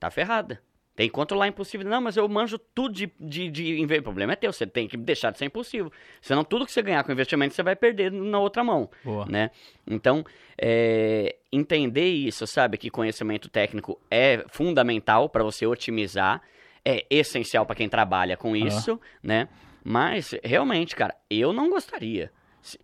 [0.00, 0.62] tá ferrada.
[0.96, 1.84] Tem que controlar impulsivo.
[1.84, 4.96] Não, mas eu manjo tudo de, de, de O problema é teu, você tem que
[4.96, 5.92] deixar de ser impulsivo.
[6.22, 9.26] Senão tudo que você ganhar com investimento, você vai perder na outra mão Boa.
[9.26, 9.50] né?
[9.86, 10.24] Então,
[10.56, 16.40] é, entender isso, sabe, que conhecimento técnico é fundamental para você otimizar,
[16.82, 19.48] é essencial para quem trabalha com isso, né?
[19.84, 22.32] Mas, realmente, cara, eu não gostaria.
[22.62, 22.80] Se-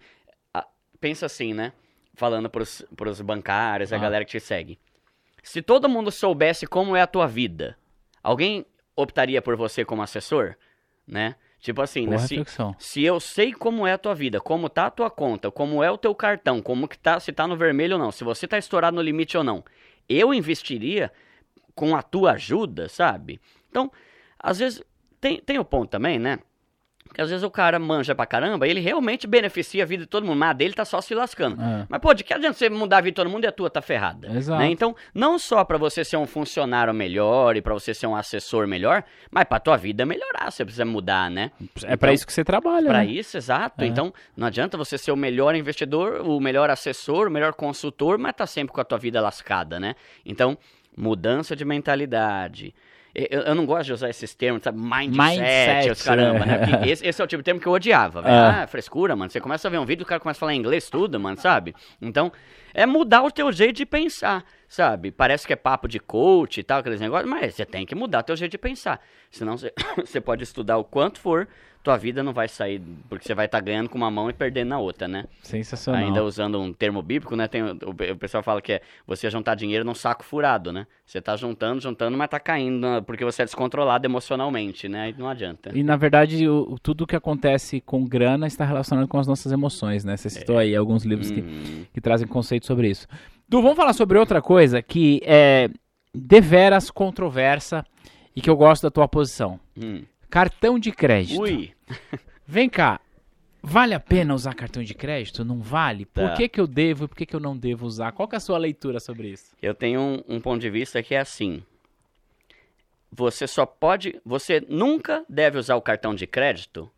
[0.53, 0.67] a-
[1.01, 1.73] pensa assim, né?
[2.15, 4.79] Falando pros, pros bancários, a galera que te segue.
[5.43, 7.77] Se todo mundo soubesse como é a tua vida,
[8.23, 8.65] alguém
[8.97, 10.55] optaria por você como assessor,
[11.07, 11.37] né?
[11.59, 12.17] Tipo assim, né?
[12.19, 12.43] Se,
[12.79, 15.91] se eu sei como é a tua vida, como tá a tua conta, como é
[15.91, 18.59] o teu cartão, como que tá, se tá no vermelho ou não, se você tá
[18.59, 19.65] estourado no limite ou não,
[20.09, 21.13] eu investiria
[21.75, 23.41] com a tua ajuda, sabe?
[23.71, 23.91] Então,
[24.39, 24.83] às vezes,
[25.21, 26.41] tem, tem o ponto também, né?
[27.13, 30.09] Que às vezes o cara manja pra caramba e ele realmente beneficia a vida de
[30.09, 31.61] todo mundo, mas a dele tá só se lascando.
[31.61, 31.87] É.
[31.89, 33.69] Mas, pô, de que adianta você mudar a vida de todo mundo e a tua
[33.69, 34.29] tá ferrada?
[34.35, 34.59] Exato.
[34.61, 34.71] né?
[34.71, 38.67] Então, não só pra você ser um funcionário melhor e pra você ser um assessor
[38.67, 41.51] melhor, mas pra tua vida melhorar, você precisa mudar, né?
[41.85, 43.07] É pra isso que você trabalha, Para né?
[43.07, 43.85] isso, exato.
[43.85, 43.87] É.
[43.87, 48.33] Então, não adianta você ser o melhor investidor, o melhor assessor, o melhor consultor, mas
[48.35, 49.95] tá sempre com a tua vida lascada, né?
[50.25, 50.57] Então,
[50.97, 52.75] mudança de mentalidade.
[53.15, 54.79] Eu, eu não gosto de usar esses termos, sabe?
[54.79, 56.55] Mindset, Mindset, os caramba, né?
[56.55, 56.67] é.
[56.67, 58.35] Porque esse, esse é o tipo de termo que eu odiava, velho.
[58.35, 58.63] É.
[58.63, 59.31] Ah, frescura, mano.
[59.31, 61.75] Você começa a ver um vídeo, o cara começa a falar inglês, tudo, mano, sabe?
[62.01, 62.33] Então,
[62.73, 65.11] é mudar o teu jeito de pensar, sabe?
[65.11, 68.21] Parece que é papo de coach e tal, aqueles negócios, mas você tem que mudar
[68.21, 69.01] o teu jeito de pensar.
[69.31, 71.47] Senão você, você pode estudar o quanto for,
[71.83, 74.69] tua vida não vai sair, porque você vai estar ganhando com uma mão e perdendo
[74.69, 75.25] na outra, né?
[75.43, 76.01] Sensacional.
[76.03, 77.49] Ainda usando um termo bíblico, né?
[77.49, 77.77] Tem, o,
[78.13, 80.87] o pessoal fala que é você juntar dinheiro num saco furado, né?
[81.05, 83.01] Você tá juntando, juntando, mas tá caindo né?
[83.01, 85.03] porque você é descontrolado emocionalmente, né?
[85.03, 85.71] Aí não adianta.
[85.77, 89.51] E na verdade, o, o- tudo que acontece com grana está relacionado com as nossas
[89.53, 90.17] emoções, né?
[90.17, 93.07] Você citou aí alguns livros que, Hum, que trazem conceitos sobre isso.
[93.49, 95.69] Du, vamos falar sobre outra coisa que é
[96.15, 97.85] deveras controversa
[98.37, 99.59] e que eu gosto da tua posição.
[99.77, 100.03] hum.
[100.33, 101.43] Cartão de crédito.
[101.43, 101.75] Ui!
[102.47, 102.99] Vem cá.
[103.63, 105.45] Vale a pena usar cartão de crédito?
[105.45, 106.07] Não vale?
[106.07, 106.35] Por Tá.
[106.35, 108.13] que, que eu devo e por que, que eu não devo usar?
[108.13, 109.55] Qual que é a sua leitura sobre isso?
[109.61, 111.63] Eu tenho um, um ponto de vista que é assim.
[113.11, 114.21] Você só pode.
[114.25, 116.91] Você nunca deve usar o cartão de crédito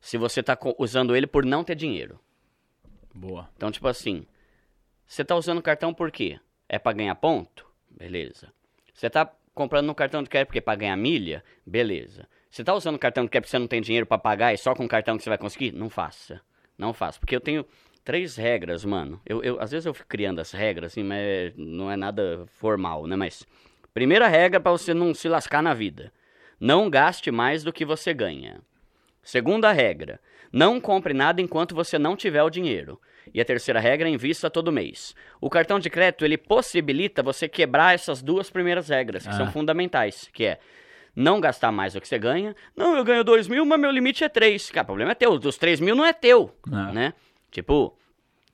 [0.00, 2.18] se você tá co- usando ele por não ter dinheiro.
[3.12, 3.50] Boa.
[3.56, 4.24] Então, tipo assim,
[5.04, 6.38] você tá usando o cartão por quê?
[6.68, 7.66] É pra ganhar ponto?
[7.90, 8.52] Beleza.
[8.94, 11.42] Você tá comprando no cartão de crédito porque é pra ganhar milha?
[11.66, 12.28] Beleza.
[12.50, 14.74] Você tá usando cartão de crédito porque você não tem dinheiro pra pagar e só
[14.74, 15.72] com cartão que você vai conseguir?
[15.72, 16.40] Não faça.
[16.76, 17.18] Não faça.
[17.20, 17.64] Porque eu tenho
[18.04, 19.20] três regras, mano.
[19.26, 23.06] Eu, eu, às vezes eu fico criando as regras, assim, mas não é nada formal,
[23.06, 23.16] né?
[23.16, 23.44] Mas.
[23.92, 26.12] Primeira regra pra você não se lascar na vida.
[26.60, 28.60] Não gaste mais do que você ganha.
[29.22, 30.20] Segunda regra.
[30.52, 33.00] Não compre nada enquanto você não tiver o dinheiro.
[33.34, 35.14] E a terceira regra é invista todo mês.
[35.40, 39.36] O cartão de crédito, ele possibilita você quebrar essas duas primeiras regras, que Ah.
[39.36, 40.58] são fundamentais, que é
[41.14, 42.54] não gastar mais do que você ganha.
[42.76, 44.70] Não, eu ganho 2 mil, mas meu limite é 3.
[44.70, 45.38] Cara, o problema é teu.
[45.38, 46.92] Dos 3 mil não é teu, Ah.
[46.92, 47.14] né?
[47.50, 47.96] Tipo,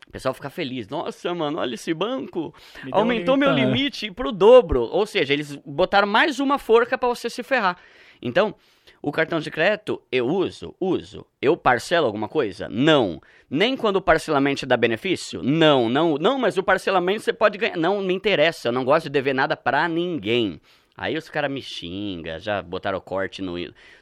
[0.06, 0.88] o pessoal fica feliz.
[0.88, 2.54] Nossa, mano, olha esse banco.
[2.84, 3.76] Me um Aumentou meu limitão, né?
[3.76, 4.82] limite pro dobro.
[4.82, 7.76] Ou seja, eles botaram mais uma forca pra você se ferrar.
[8.22, 8.54] Então,
[9.02, 10.74] o cartão de crédito eu uso?
[10.80, 11.26] Uso.
[11.42, 12.68] Eu parcelo alguma coisa?
[12.70, 13.20] Não.
[13.50, 15.42] Nem quando o parcelamento dá benefício?
[15.42, 17.76] Não, não, não, mas o parcelamento você pode ganhar.
[17.76, 20.60] Não me interessa, eu não gosto de dever nada pra ninguém.
[20.96, 23.54] Aí os caras me xingam, já botaram corte no,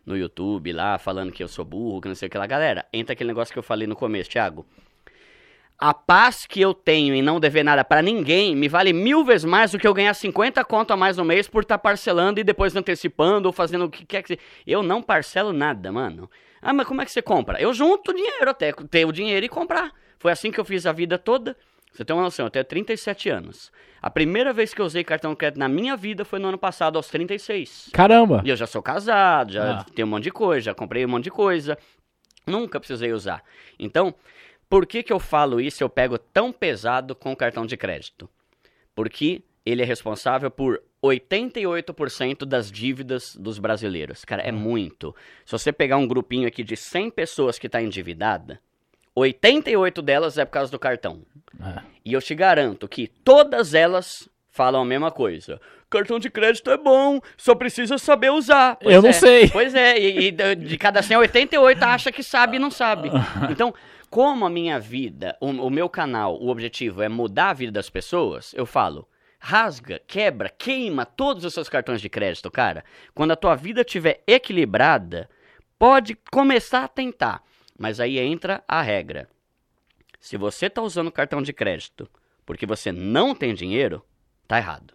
[0.04, 2.46] no YouTube lá, falando que eu sou burro, que não sei o que lá.
[2.46, 4.66] Galera, entra aquele negócio que eu falei no começo, Thiago.
[5.78, 9.44] A paz que eu tenho em não dever nada pra ninguém me vale mil vezes
[9.44, 12.44] mais do que eu ganhar 50 conto a mais no mês por estar parcelando e
[12.44, 14.40] depois antecipando ou fazendo o que quer que seja.
[14.66, 16.30] Eu não parcelo nada, mano.
[16.60, 17.60] Ah, mas como é que você compra?
[17.60, 19.90] Eu junto dinheiro até ter o dinheiro e comprar.
[20.20, 21.56] Foi assim que eu fiz a vida toda.
[21.92, 23.70] Você tem uma noção, eu tenho 37 anos.
[24.00, 26.58] A primeira vez que eu usei cartão de crédito na minha vida foi no ano
[26.58, 27.90] passado, aos 36.
[27.92, 28.42] Caramba!
[28.44, 29.86] E eu já sou casado, já Ah.
[29.94, 31.76] tenho um monte de coisa, já comprei um monte de coisa.
[32.46, 33.42] Nunca precisei usar.
[33.78, 34.14] Então,
[34.68, 35.84] por que que eu falo isso?
[35.84, 38.28] Eu pego tão pesado com o cartão de crédito?
[38.94, 44.24] Porque ele é responsável por 88% das dívidas dos brasileiros.
[44.24, 45.14] Cara, é muito.
[45.44, 48.60] Se você pegar um grupinho aqui de 100 pessoas que está endividada,
[49.14, 51.22] 88 delas é por causa do cartão.
[51.60, 51.82] É.
[52.04, 55.60] E eu te garanto que todas elas falam a mesma coisa.
[55.90, 58.76] Cartão de crédito é bom, só precisa saber usar.
[58.76, 59.12] Pois Eu não é.
[59.12, 59.50] sei.
[59.50, 63.10] Pois é, e, e de de cada 100, 88 acha que sabe e não sabe.
[63.50, 63.74] Então,
[64.08, 67.90] como a minha vida, o, o meu canal, o objetivo é mudar a vida das
[67.90, 69.08] pessoas, eu falo,
[69.38, 72.84] rasga, quebra, queima todos os seus cartões de crédito, cara.
[73.14, 75.28] Quando a tua vida estiver equilibrada,
[75.78, 77.42] pode começar a tentar.
[77.82, 79.28] Mas aí entra a regra.
[80.20, 82.08] Se você tá usando cartão de crédito
[82.46, 84.06] porque você não tem dinheiro,
[84.46, 84.94] tá errado.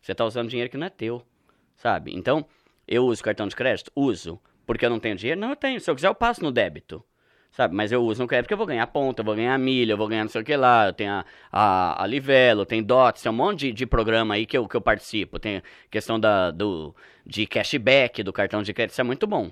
[0.00, 1.20] Você tá usando dinheiro que não é teu,
[1.74, 2.14] sabe?
[2.14, 2.46] Então,
[2.86, 3.90] eu uso cartão de crédito?
[3.92, 4.40] Uso.
[4.64, 5.40] Porque eu não tenho dinheiro?
[5.40, 5.80] Não, eu tenho.
[5.80, 7.04] Se eu quiser, eu passo no débito.
[7.50, 7.74] Sabe?
[7.74, 9.96] Mas eu uso no crédito porque eu vou ganhar ponta, eu vou ganhar milha, eu
[9.96, 10.86] vou ganhar não sei o que lá.
[10.86, 14.46] Eu tenho a, a, a Livelo, tem Dots, tem um monte de, de programa aí
[14.46, 15.40] que eu, que eu participo.
[15.40, 15.60] Tem
[15.90, 16.94] questão da, do,
[17.26, 19.50] de cashback do cartão de crédito, isso é muito bom.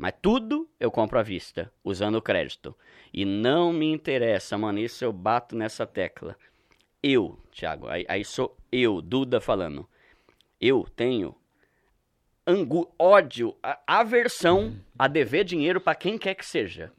[0.00, 2.74] Mas tudo eu compro à vista, usando o crédito.
[3.12, 6.38] E não me interessa, mano, isso eu bato nessa tecla.
[7.02, 9.86] Eu, Thiago, aí, aí sou eu, Duda falando.
[10.58, 11.36] Eu tenho
[12.46, 13.54] angu ódio,
[13.86, 16.90] aversão a dever dinheiro pra quem quer que seja.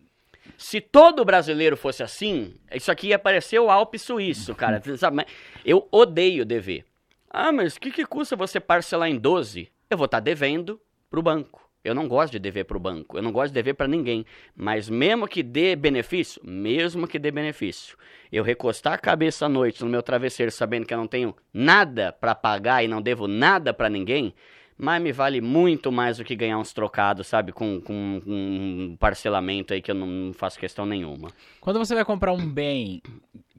[0.56, 4.80] Se todo brasileiro fosse assim, isso aqui ia parecer o Alpe Suíço, cara.
[5.66, 6.86] Eu odeio dever.
[7.28, 9.72] Ah, mas o que, que custa você parcelar em 12?
[9.89, 10.80] Eu vou estar devendo
[11.10, 11.61] pro banco.
[11.84, 13.18] Eu não gosto de dever pro banco.
[13.18, 14.26] Eu não gosto de dever pra ninguém.
[14.56, 17.98] Mas mesmo que dê benefício, mesmo que dê benefício,
[18.32, 22.12] eu recostar a cabeça à noite no meu travesseiro sabendo que eu não tenho nada
[22.12, 24.34] pra pagar e não devo nada pra ninguém,
[24.82, 27.52] mas me vale muito mais do que ganhar uns trocados, sabe?
[27.52, 31.30] Com, com, com um parcelamento aí que eu não, faço questão nenhuma.
[31.60, 33.00] Quando você vai comprar um bem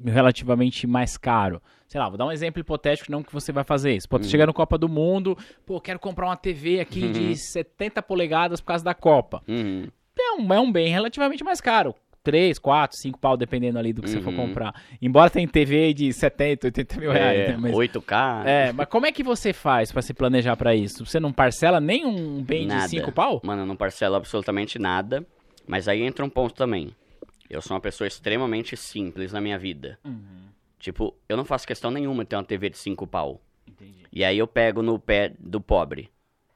[0.05, 3.95] relativamente mais caro, sei lá, vou dar um exemplo hipotético, não que você vai fazer
[3.95, 4.09] isso.
[4.09, 4.23] Pô, Uhum.
[4.23, 8.61] tu chega no Copa do Mundo, pô, quero comprar uma TV aqui de 70 polegadas
[8.61, 9.43] por causa da Copa.
[9.47, 9.87] Uhum.
[10.19, 11.95] É um, é um bem relativamente mais caro.
[12.23, 14.37] 3, 4, 5 pau, dependendo ali do que você for Uhum.
[14.49, 14.75] comprar.
[15.01, 17.57] Embora tem TV de 70, 80 mil reais, É, né?
[17.59, 18.43] Mas, 8K.
[18.47, 21.05] é, mas como é que você faz pra se planejar pra isso?
[21.05, 22.85] Você não parcela nem um bem Nada.
[22.85, 23.41] de 5 pau?
[23.45, 25.27] Mano, eu não parcelo absolutamente nada.
[25.67, 26.95] Mas aí entra um ponto também.
[27.49, 29.99] Eu sou uma pessoa extremamente simples na minha vida.
[30.79, 33.41] Tipo, eu não faço questão nenhuma de ter uma TV de 5 pau.
[33.67, 34.03] Entendi.
[34.13, 36.11] E aí eu pego no pé do pobre.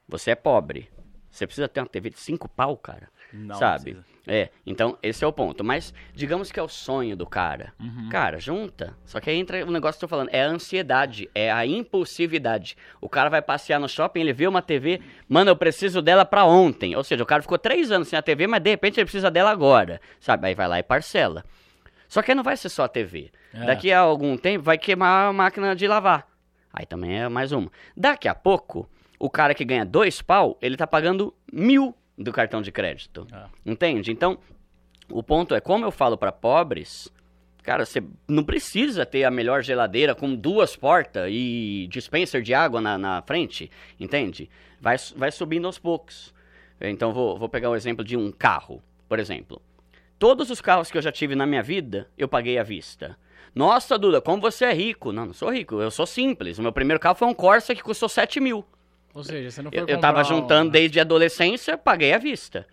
[0.07, 0.89] Você é pobre.
[1.31, 3.09] Você precisa ter uma TV de 5 pau, cara.
[3.31, 3.93] Não sabe?
[3.93, 4.16] precisa.
[4.27, 5.63] É, então esse é o ponto.
[5.63, 7.73] Mas digamos que é o sonho do cara.
[7.79, 8.09] Uhum.
[8.09, 8.95] Cara, junta.
[9.05, 10.29] Só que aí entra o negócio que eu tô falando.
[10.33, 12.75] É a ansiedade, é a impulsividade.
[12.99, 16.43] O cara vai passear no shopping, ele vê uma TV, mano, eu preciso dela pra
[16.43, 16.95] ontem.
[16.95, 19.31] Ou seja, o cara ficou três anos sem a TV, mas de repente ele precisa
[19.31, 20.01] dela agora.
[20.19, 20.47] Sabe?
[20.47, 21.45] Aí vai lá e parcela.
[22.09, 23.31] Só que aí não vai ser só a TV.
[23.53, 23.65] É.
[23.65, 26.27] Daqui a algum tempo vai queimar a máquina de lavar.
[26.73, 27.71] Aí também é mais uma.
[27.95, 32.61] Daqui a pouco, o cara que ganha dois pau, ele tá pagando mil do cartão
[32.61, 33.27] de crédito.
[33.31, 33.47] Ah.
[33.65, 34.11] Entende?
[34.11, 34.37] Então,
[35.09, 37.11] o ponto é, como eu falo pra pobres,
[37.61, 42.81] cara, você não precisa ter a melhor geladeira com duas portas e dispenser de água
[42.81, 44.49] na, na frente, entende?
[44.81, 46.33] Vai, vai subindo aos poucos.
[46.79, 49.61] Então vou, vou pegar o exemplo de um carro, por exemplo.
[50.19, 53.17] Todos os carros que eu já tive na minha vida, eu paguei à vista.
[53.53, 55.11] Nossa, Duda, como você é rico?
[55.11, 56.59] Não, não sou rico, eu sou simples.
[56.59, 58.65] O meu primeiro carro foi um Corsa que custou 7 mil.
[59.17, 62.13] Ou seja, você não foi Eu, eu tava comprar um- juntando desde a adolescência, paguei
[62.13, 62.67] à vista.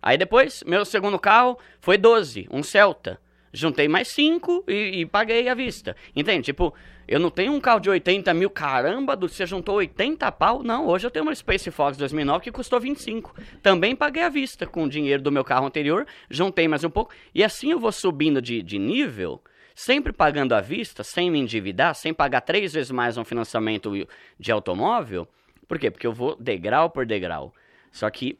[0.00, 3.20] Aí depois, meu segundo carro foi 12, um Celta.
[3.52, 5.94] Juntei mais 5 e, e paguei à vista.
[6.16, 6.44] Entende?
[6.46, 6.72] Tipo,
[7.06, 10.62] eu não tenho um carro de 80 mil, caramba, você juntou 80 pau?
[10.62, 13.34] Não, hoje eu tenho uma Space Fox 2009 que custou 25.
[13.62, 17.12] Também paguei à vista com o dinheiro do meu carro anterior, juntei mais um pouco.
[17.34, 19.42] E assim eu vou subindo de, de nível,
[19.74, 23.92] sempre pagando à vista, sem me endividar, sem pagar três vezes mais um financiamento
[24.40, 25.28] de automóvel.
[25.72, 25.90] Por quê?
[25.90, 27.50] Porque eu vou degrau por degrau.
[27.90, 28.38] Só que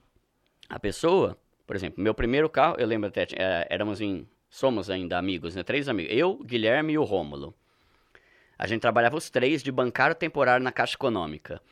[0.68, 1.34] a pessoa,
[1.66, 5.62] por exemplo, meu primeiro carro, eu lembro até, eh, éramos em, somos ainda amigos, né?
[5.62, 6.14] Três amigos.
[6.14, 7.54] Eu, Guilherme e o Rômulo.
[8.58, 11.62] A gente trabalhava os três de bancário temporário na Caixa Econômica.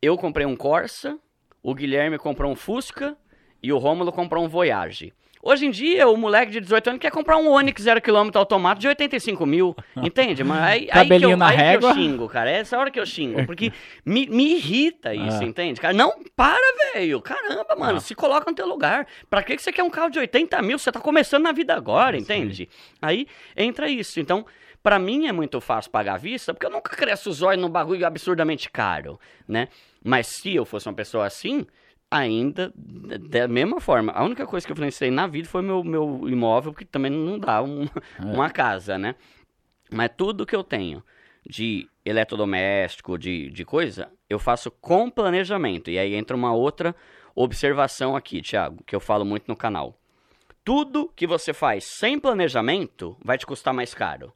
[0.00, 1.18] Eu comprei um Corsa,
[1.60, 3.16] o Guilherme comprou um Fusca
[3.60, 5.12] e o Rômulo comprou um Voyage.
[5.42, 8.88] Hoje em dia, o moleque de 18 anos quer comprar um Onix 0km automático de
[8.88, 10.42] 85 mil, entende?
[10.42, 11.94] Mas aí, aí, que eu, na aí que eu régua.
[11.94, 12.50] xingo, cara.
[12.50, 13.72] É essa hora que eu xingo, porque
[14.04, 15.44] me, me irrita isso, Ah.
[15.44, 15.80] entende?
[15.80, 16.58] Cara, não, para,
[16.92, 17.20] velho.
[17.22, 18.00] Caramba, mano, Ah.
[18.00, 19.06] se coloca no teu lugar.
[19.30, 20.78] Pra que que você quer um carro de 80 mil?
[20.78, 22.68] Você tá começando na vida agora, entende?
[23.00, 23.26] Aí
[23.56, 24.18] entra isso.
[24.20, 24.44] Então,
[24.82, 27.70] pra mim é muito fácil pagar à vista, porque eu nunca cresço os olhos num
[27.70, 29.68] bagulho absurdamente caro, né?
[30.04, 31.66] Mas se eu fosse uma pessoa assim,
[32.10, 34.12] ainda da mesma forma.
[34.12, 37.38] A única coisa que eu financei na vida foi meu, meu imóvel, porque também não
[37.38, 37.86] dá um-
[38.20, 39.14] uma casa, né?
[39.90, 41.02] Mas tudo que eu tenho
[41.48, 45.90] de eletrodoméstico, de, de coisa, eu faço com planejamento.
[45.90, 46.94] E aí entra uma outra
[47.34, 49.98] observação aqui, Thiago, que eu falo muito no canal.
[50.64, 54.32] Tudo que você faz sem planejamento vai te custar mais caro.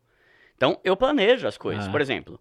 [0.56, 1.86] Então, eu planejo as coisas.
[1.86, 1.90] Ah.
[1.90, 2.40] Por exemplo,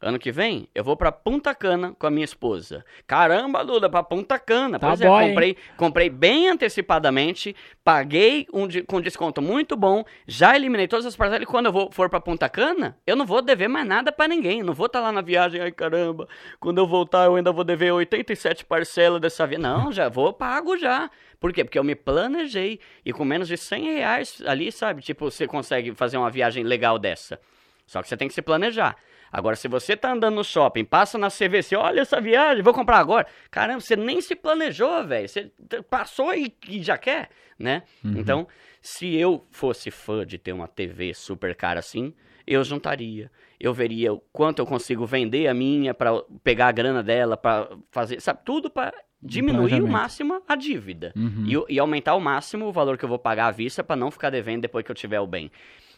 [0.00, 2.84] ano que vem, eu vou pra Punta Cana com a minha esposa.
[3.06, 4.78] Caramba, Duda, pra Punta Cana.
[4.78, 5.28] Tá pois bom, é, hein?
[5.30, 11.16] comprei, comprei bem antecipadamente, paguei um de- com desconto muito bom, já eliminei todas as
[11.16, 11.42] parcelas.
[11.42, 14.28] E quando eu vou, for pra Punta Cana, eu não vou dever mais nada pra
[14.28, 14.62] ninguém.
[14.62, 16.28] Não vou estar lá na viagem, ai caramba,
[16.60, 19.62] quando eu voltar eu ainda vou dever 87 parcelas dessa viagem.
[19.62, 21.10] Não, já vou, pago já.
[21.40, 21.64] Por quê?
[21.64, 22.80] Porque eu me planejei.
[23.04, 25.02] E com menos de 100 reais ali, sabe?
[25.02, 27.40] Tipo, você consegue fazer uma viagem legal dessa.
[27.86, 28.96] Só que você tem que se planejar.
[29.30, 32.98] Agora, se você tá andando no shopping, passa na CVC, olha essa viagem, vou comprar
[32.98, 33.26] agora.
[33.50, 35.28] Caramba, você nem se planejou, velho.
[35.28, 35.50] Você
[35.90, 37.82] passou e, e já quer, né?
[38.02, 38.48] Então,
[38.80, 42.14] se eu fosse fã de ter uma TV super cara assim,
[42.46, 43.30] eu juntaria.
[43.60, 47.68] Eu veria o quanto eu consigo vender a minha pra pegar a grana dela, pra
[47.90, 51.44] fazer, sabe, tudo pra diminuir o máximo a dívida Uhum.
[51.68, 54.10] e, e aumentar ao máximo o valor que eu vou pagar à vista pra não
[54.12, 55.50] ficar devendo depois que eu tiver o bem.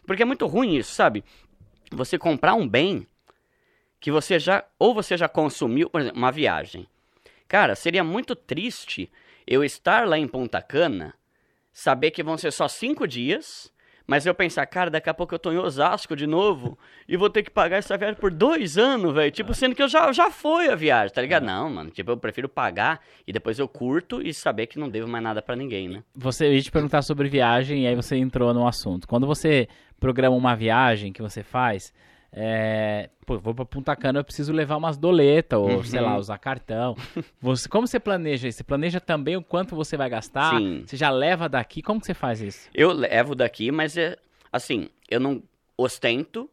[0.07, 1.23] Porque é muito ruim isso, sabe?
[1.93, 3.07] Você comprar um bem
[4.01, 6.87] que você já ou você já consumiu, por exemplo, uma viagem.
[7.47, 9.11] Cara, seria muito triste
[9.47, 11.15] eu estar lá em Punta Cana,
[11.73, 13.73] saber que vão ser só cinco dias,
[14.07, 16.77] mas eu pensar, cara, daqui a pouco eu tô em Osasco de novo
[17.09, 19.31] e vou ter que pagar essa viagem por dois anos, velho.
[19.31, 21.45] Tipo, sendo que eu já, já foi a viagem, tá ligado?
[21.45, 21.91] Não, mano.
[21.91, 25.41] Tipo, eu prefiro pagar e depois eu curto e saber que não devo mais nada
[25.41, 26.03] pra ninguém, né?
[26.17, 29.07] Você eu ia te perguntar sobre viagem e aí você entrou no assunto.
[29.07, 29.69] Quando você
[30.01, 31.93] programa uma viagem que você faz,
[32.33, 35.83] é, pô, vou pra Punta Cana, eu preciso levar umas doletas, ou Uhum.
[35.83, 36.97] sei lá, usar cartão.
[37.41, 38.59] Você, como você planeja isso?
[38.59, 40.59] Você planeja também o quanto você vai gastar?
[40.59, 40.85] Sim.
[40.87, 41.83] Você já leva daqui?
[41.83, 42.69] Como que você faz isso?
[42.75, 44.17] Eu levo daqui, mas é
[44.53, 45.43] assim, eu não
[45.77, 46.49] ostento,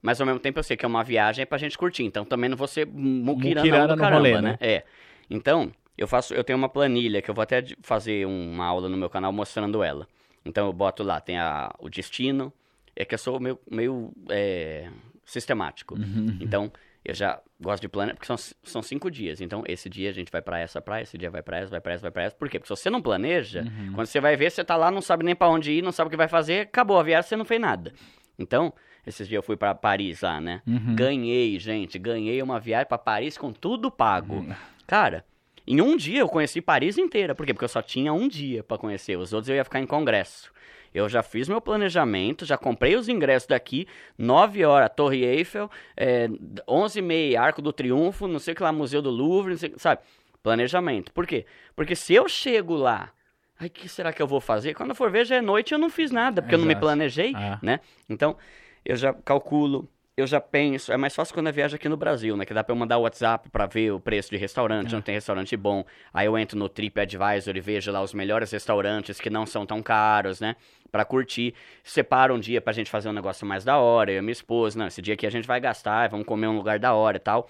[0.00, 2.04] mas ao mesmo tempo eu sei que é uma viagem pra gente curtir.
[2.04, 4.40] Então também não vou ser muquirana Muquirana no caramba, rolê, né?
[4.42, 4.58] né?
[4.60, 4.84] É.
[5.28, 8.96] Então, eu faço, eu tenho uma planilha que eu vou até fazer uma aula no
[8.96, 10.06] meu canal mostrando ela.
[10.44, 12.50] Então eu boto lá, tem a, o destino,
[12.96, 14.88] é que eu sou meio, meio é,
[15.28, 15.94] sistemático.
[16.40, 16.72] Então,
[17.04, 19.40] eu já gosto de planejar, porque são, são cinco dias.
[19.40, 21.80] Então, esse dia a gente vai pra essa praia, esse dia vai pra essa, vai
[21.80, 22.36] pra essa, vai pra essa.
[22.36, 22.58] Por quê?
[22.58, 23.64] Porque se você não planeja,
[23.94, 26.08] quando você vai ver, você tá lá, não sabe nem pra onde ir, não sabe
[26.08, 27.92] o que vai fazer, acabou a viagem, você não fez nada.
[28.38, 28.72] Então,
[29.06, 30.62] esses dias eu fui pra Paris lá, né?
[30.66, 30.94] Uhum.
[30.94, 34.36] Ganhei, gente, ganhei uma viagem pra Paris com tudo pago.
[34.36, 34.54] Uhum.
[34.86, 35.24] Cara,
[35.66, 37.34] em um dia eu conheci Paris inteira.
[37.34, 37.52] Por quê?
[37.52, 39.16] Porque eu só tinha um dia pra conhecer.
[39.16, 40.52] Os outros eu ia ficar em congresso.
[40.94, 43.86] Eu já fiz meu planejamento, já comprei os ingressos daqui,
[44.16, 46.28] 9 horas, Torre Eiffel, é,
[46.68, 49.58] 11 e meia, Arco do Triunfo, não sei o que lá, Museu do Louvre, não
[49.58, 50.00] sei, sabe?
[50.42, 51.12] Planejamento.
[51.12, 51.44] Por quê?
[51.76, 53.10] Porque se eu chego lá,
[53.58, 54.74] ai, o que será que eu vou fazer?
[54.74, 56.72] Quando eu for ver, já é noite eu não fiz nada, porque eu não me
[56.72, 56.86] Exato.
[56.86, 57.58] planejei, Ah.
[57.62, 57.80] né?
[58.08, 58.36] Então,
[58.84, 59.88] eu já calculo,
[60.18, 60.92] eu já penso.
[60.92, 62.44] É mais fácil quando eu viajo aqui no Brasil, né?
[62.44, 65.14] Que dá pra eu mandar o WhatsApp pra ver o preço de restaurante, não tem
[65.14, 65.84] restaurante bom.
[66.12, 69.80] Aí eu entro no TripAdvisor e vejo lá os melhores restaurantes que não são tão
[69.80, 70.56] caros, né?
[70.90, 71.54] Pra curtir.
[71.84, 74.10] Separo um dia pra gente fazer um negócio mais da hora.
[74.10, 76.56] Eu e minha esposa, não, esse dia aqui a gente vai gastar, vamos comer um
[76.56, 77.48] lugar da hora e tal.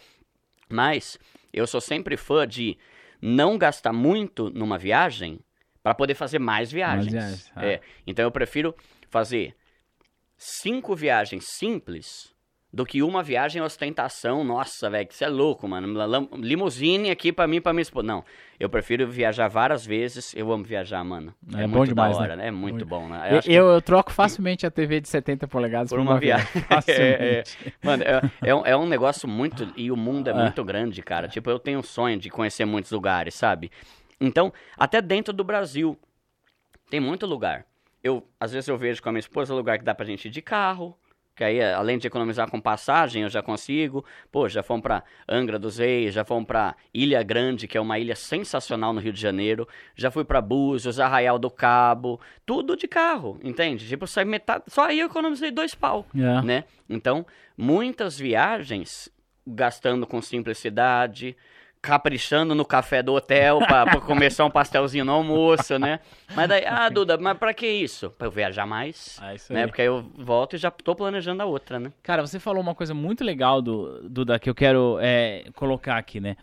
[0.68, 1.18] Mas
[1.50, 2.76] eu sou sempre fã de
[3.18, 5.40] não gastar muito numa viagem
[5.82, 7.10] para poder fazer mais viagens.
[7.10, 7.64] viagens, ah.
[7.64, 8.74] É, então eu prefiro
[9.08, 9.56] fazer
[10.36, 12.36] cinco viagens simples
[12.70, 14.44] do que uma viagem ostentação.
[14.44, 15.88] Nossa, velho, que você é louco, mano.
[16.36, 18.06] Limusine aqui pra mim, pra minha esposa.
[18.06, 18.24] Não,
[18.60, 20.34] eu prefiro viajar várias vezes.
[20.34, 21.34] Eu amo viajar, mano.
[21.54, 22.42] É É, bom muito demais, hora, né?
[22.42, 22.48] né?
[22.48, 23.28] É muito bom, né?
[23.32, 26.46] Eu, acho que eu, eu troco facilmente a TV de 70 polegadas por uma viagem.
[26.58, 27.74] É, Facilmente.
[27.82, 29.72] Mano, é, é, um, é um negócio muito.
[29.74, 30.34] E o mundo é, É.
[30.34, 31.26] muito grande, cara.
[31.26, 33.70] Tipo, eu tenho um sonho de conhecer muitos lugares, sabe?
[34.20, 35.98] Então, até dentro do Brasil,
[36.90, 37.64] tem muito lugar.
[38.04, 40.30] Eu, às vezes eu vejo com a minha esposa lugar que dá pra gente ir
[40.30, 40.96] de carro.
[41.38, 44.04] Que aí, além de economizar com passagem, eu já consigo.
[44.32, 47.96] Pô, já fomos pra Angra dos Reis, já fomos pra Ilha Grande, que é uma
[47.96, 49.68] ilha sensacional no Rio de Janeiro.
[49.94, 52.20] Já fui pra Búzios, Arraial do Cabo.
[52.44, 53.86] Tudo de carro, entende?
[53.86, 54.64] Tipo, sai metade.
[54.66, 56.42] Só aí eu economizei dois pau É.
[56.42, 56.64] né?
[56.90, 57.24] Então,
[57.56, 59.08] muitas viagens
[59.46, 61.36] gastando com simplicidade,
[61.80, 63.60] caprichando no café do hotel
[64.06, 66.00] comer só um pastelzinho no almoço, né?
[66.34, 68.10] Mas daí, ah, Duda, mas pra que isso?
[68.10, 69.62] Pra eu viajar mais, É isso né?
[69.62, 69.66] aí.
[69.66, 71.92] Porque aí eu volto e já tô planejando a outra, né?
[72.02, 76.20] Cara, você falou uma coisa muito legal, do, Duda, que eu quero é, colocar aqui,
[76.20, 76.36] né?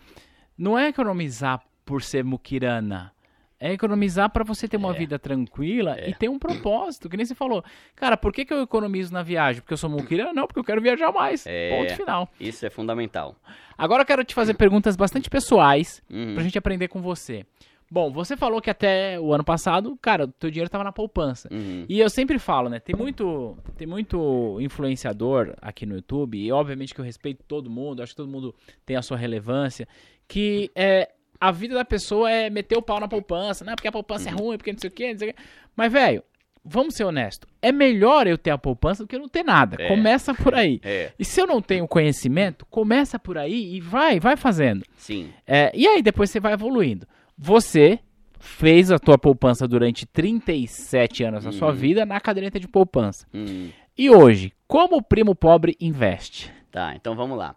[0.58, 3.12] Não é economizar por ser muquirana.
[3.60, 4.98] É economizar pra você ter uma É.
[4.98, 6.10] vida tranquila É.
[6.10, 7.64] e ter um propósito, que nem você falou.
[7.96, 9.62] Cara, por que, que eu economizo na viagem?
[9.62, 10.34] Porque eu sou muquirana?
[10.34, 11.46] Não, porque eu quero viajar mais.
[11.48, 11.78] É.
[11.78, 12.30] Ponto final.
[12.40, 13.36] Isso é fundamental.
[13.78, 16.34] Agora eu quero te fazer perguntas bastante pessoais Uhum.
[16.34, 17.46] pra gente aprender com você.
[17.90, 21.48] Bom, você falou que até o ano passado, cara, o teu dinheiro tava na poupança.
[21.52, 21.86] Uhum.
[21.88, 22.80] E eu sempre falo, né?
[22.80, 28.02] Tem muito, tem muito influenciador aqui no YouTube, e obviamente que eu respeito todo mundo,
[28.04, 28.54] acho que todo mundo
[28.86, 29.88] tem a sua relevância,
[30.28, 31.10] que é,
[31.40, 33.74] a vida da pessoa é meter o pau na poupança, né?
[33.76, 35.40] Porque a poupança é ruim, porque não sei o quê, não sei o quê.
[35.76, 36.24] Mas, velho,
[36.64, 37.48] vamos ser honestos.
[37.62, 39.76] É melhor eu ter a poupança do que eu não ter nada.
[39.80, 39.88] É.
[39.88, 40.80] Começa por aí.
[40.86, 44.84] É, E se eu não tenho conhecimento, começa por aí e vai, vai fazendo.
[44.98, 45.30] sim.
[45.46, 47.06] É, e aí depois você vai evoluindo.
[47.38, 48.00] Você
[48.40, 51.74] fez a tua poupança durante 37 anos da sua Uhum.
[51.76, 53.26] vida na caderneta de poupança.
[53.34, 53.70] Uhum.
[53.98, 56.52] E hoje, como o primo pobre investe?
[56.72, 57.56] Tá, então vamos lá.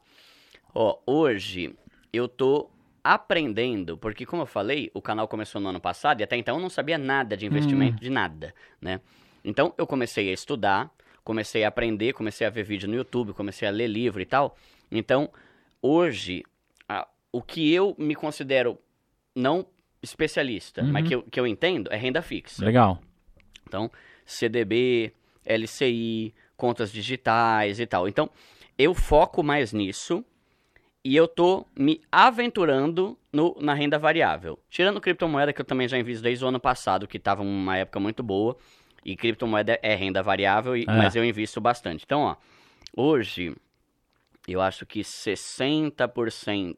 [0.74, 1.74] Ó, hoje
[2.12, 2.70] eu tô
[3.14, 6.60] aprendendo, porque como eu falei, o canal começou no ano passado e até então eu
[6.60, 9.00] não sabia nada de investimento, de nada, né?
[9.44, 10.90] Então eu comecei a estudar,
[11.24, 14.56] comecei a aprender, comecei a ver vídeo no YouTube, comecei a ler livro e tal.
[14.90, 15.30] Então,
[15.80, 16.42] hoje,
[16.88, 18.78] a- o que eu me considero
[19.34, 19.66] não
[20.02, 20.92] especialista, Uhum.
[20.92, 22.64] mas que eu, que eu entendo, é renda fixa.
[22.64, 23.00] Legal.
[23.66, 23.90] Então,
[24.26, 25.12] CDB,
[25.44, 28.06] LCI, contas digitais e tal.
[28.08, 28.30] Então,
[28.76, 30.24] eu foco mais nisso
[31.08, 34.58] e eu tô me aventurando no- na renda variável.
[34.68, 37.98] Tirando criptomoeda, que eu também já invisto desde o ano passado, que estava uma época
[37.98, 38.56] muito boa.
[39.04, 40.86] E criptomoeda é renda variável, e- É.
[40.86, 42.04] mas eu invisto bastante.
[42.04, 42.36] Então, ó,
[42.94, 43.56] hoje,
[44.46, 46.76] eu acho que 60%,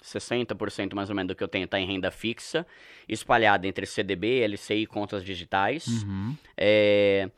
[0.00, 2.64] 60% mais ou menos do que eu tenho está em renda fixa,
[3.08, 5.86] espalhada entre CDB, LCI e contas digitais.
[6.04, 6.36] Uhum.
[6.56, 7.28] É,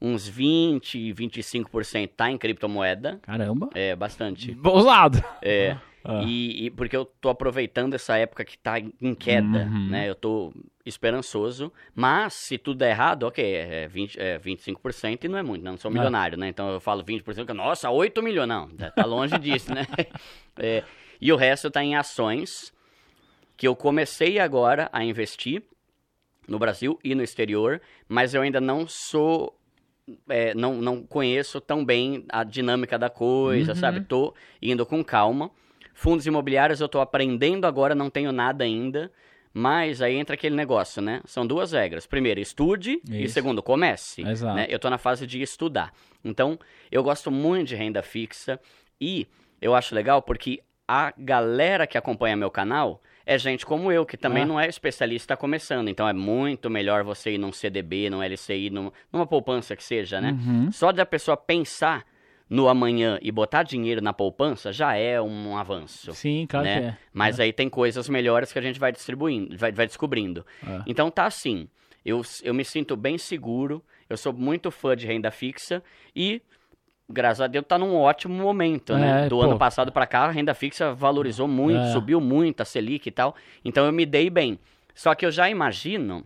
[0.00, 3.20] uns 20, 25% tá em criptomoeda.
[3.22, 3.70] Caramba.
[3.74, 4.56] É bastante.
[4.64, 5.22] Ousado.
[5.40, 6.22] É, Ah.
[6.24, 9.88] e, e porque eu tô aproveitando essa época que tá em queda, Uhum.
[9.90, 10.08] né?
[10.08, 10.52] Eu tô
[10.84, 11.72] esperançoso.
[11.94, 15.70] Mas se tudo der errado, ok, é, 20, é 25% e não é muito, né?
[15.70, 15.94] Não sou Ah.
[15.94, 16.48] milionário, né?
[16.48, 18.48] Então eu falo 20%, que, nossa, 8 milhões.
[18.48, 19.86] Não, tá- tá longe disso, né?
[20.58, 20.82] É,
[21.20, 22.72] e o resto tá em ações
[23.56, 25.62] que eu comecei agora a investir
[26.46, 29.56] no Brasil e no exterior, mas eu ainda não sou.
[30.28, 33.76] é, não, não conheço tão bem a dinâmica da coisa, Uhum.
[33.78, 34.00] sabe?
[34.00, 35.50] Tô indo com calma.
[35.94, 39.10] Fundos imobiliários eu tô aprendendo agora, não tenho nada ainda.
[39.54, 41.20] Mas aí entra aquele negócio, né?
[41.26, 42.06] São duas regras.
[42.06, 43.02] Primeiro, estude.
[43.10, 43.34] E Isso.
[43.34, 44.22] segundo, comece.
[44.22, 44.56] Exato.
[44.56, 44.66] né?
[44.68, 45.92] Eu tô na fase de estudar.
[46.24, 46.58] Então,
[46.90, 48.58] eu gosto muito de renda fixa.
[48.98, 49.26] E
[49.60, 54.16] eu acho legal porque a galera que acompanha meu canal é gente como eu, que
[54.16, 54.46] também Ah.
[54.46, 55.88] não é especialista começando.
[55.88, 60.18] Então é muito melhor você ir num CDB, num LCI, num, numa poupança que seja,
[60.20, 60.32] né?
[60.32, 60.72] Uhum.
[60.72, 62.04] Só de a pessoa pensar
[62.52, 66.12] no amanhã e botar dinheiro na poupança já é um avanço.
[66.12, 66.80] Sim, claro né?
[66.80, 66.96] que é.
[67.10, 70.44] Mas aí tem coisas melhores que a gente vai distribuindo, vai, vai descobrindo.
[70.68, 70.82] É.
[70.86, 71.66] Então tá assim.
[72.04, 73.82] Eu, eu me sinto bem seguro.
[74.06, 75.82] Eu sou muito fã de renda fixa
[76.14, 76.42] e
[77.08, 79.24] graças a Deus tá num ótimo momento, né?
[79.24, 79.42] É, Do pô.
[79.44, 81.92] ano passado para cá, a renda fixa valorizou muito, É.
[81.92, 83.34] subiu muito a Selic e tal.
[83.64, 84.58] Então eu me dei bem.
[84.94, 86.22] Só que eu já imagino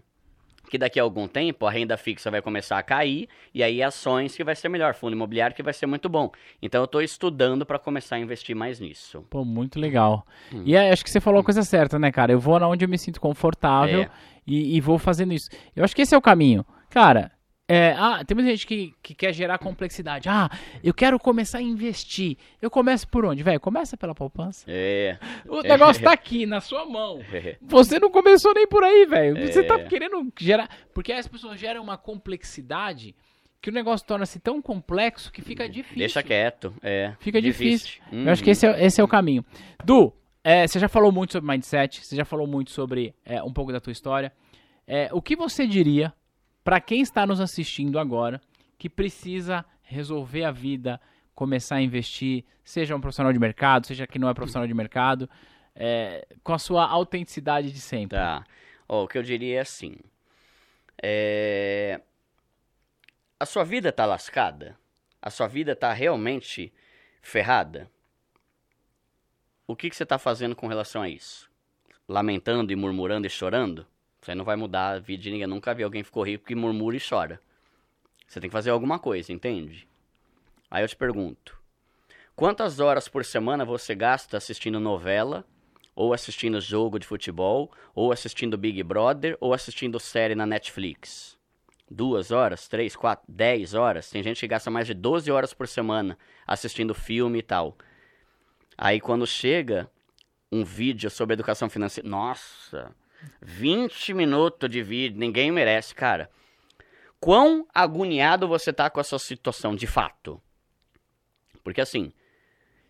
[0.71, 4.37] que daqui a algum tempo a renda fixa vai começar a cair e aí ações
[4.37, 6.31] que vai ser melhor, fundo imobiliário que vai ser muito bom.
[6.61, 9.25] Então eu tô estudando para começar a investir mais nisso.
[9.31, 10.27] Pô, muito legal.
[10.53, 10.63] Hum.
[10.65, 12.33] E acho que você falou a coisa certa, né, cara?
[12.33, 14.11] Eu vou onde eu me sinto confortável É.
[14.47, 15.49] e, e vou fazendo isso.
[15.75, 16.65] Eu acho que esse é o caminho.
[16.91, 17.31] Cara,
[17.69, 20.29] É, ah, tem muita gente que, que quer gerar complexidade.
[20.29, 20.49] Ah,
[20.85, 22.37] eu quero começar a investir.
[22.63, 23.59] Eu começo por onde, velho?
[23.59, 24.65] Começa pela poupança.
[24.69, 25.19] É.
[25.49, 27.21] O negócio tá aqui, na sua mão.
[27.63, 29.47] Você não começou nem por aí, velho.
[29.47, 29.85] Você tá É.
[29.85, 30.71] querendo gerar.
[30.95, 33.17] Porque as pessoas geram uma complexidade
[33.61, 35.99] que o negócio torna-se tão complexo que fica difícil.
[35.99, 36.73] Deixa quieto.
[36.81, 37.15] É.
[37.19, 38.01] Fica difícil.
[38.13, 38.27] Uhum.
[38.27, 39.45] Eu acho que esse é, esse é o caminho.
[39.85, 40.13] Du,
[40.45, 43.73] é, você já falou muito sobre mindset, você já falou muito sobre é, um pouco
[43.73, 44.33] da tua história.
[44.87, 46.15] É, o que você diria
[46.67, 48.41] para quem está nos assistindo agora
[48.77, 51.01] que precisa resolver a vida,
[51.33, 55.31] começar a investir, seja um profissional de mercado, seja que não é profissional de mercado,
[55.77, 58.19] é, com a sua autenticidade de sempre?
[58.19, 58.45] Tá.
[58.89, 59.97] O que eu diria é assim.
[61.01, 62.01] É...
[63.39, 64.77] A sua vida tá lascada?
[65.23, 66.73] A sua vida tá realmente
[67.23, 67.89] ferrada?
[69.69, 71.49] O que, que você tá fazendo com relação a isso?
[72.09, 73.87] Lamentando e murmurando e chorando?
[74.27, 75.43] Você não vai mudar a vida de ninguém.
[75.43, 77.41] Eu nunca vi alguém que ficou rico que murmura e chora.
[78.27, 79.87] Você tem que fazer alguma coisa, entende?
[80.69, 81.57] Aí eu te pergunto:
[82.35, 85.47] quantas horas por semana você gasta assistindo novela,
[85.95, 91.39] ou assistindo jogo de futebol, ou assistindo Big Brother, ou assistindo série na Netflix?
[91.89, 94.11] Duas horas, três, quatro, dez horas?
[94.11, 97.79] Tem gente que gasta mais de 12 horas por semana assistindo filme e tal.
[98.77, 99.89] Aí quando chega
[100.51, 102.93] um vídeo sobre educação financeira, nossa,
[103.41, 106.31] 20 minutos de vídeo, ninguém merece, cara.
[107.19, 110.41] Quão agoniado você tá com a sua situação de fato?
[111.65, 112.13] Porque assim,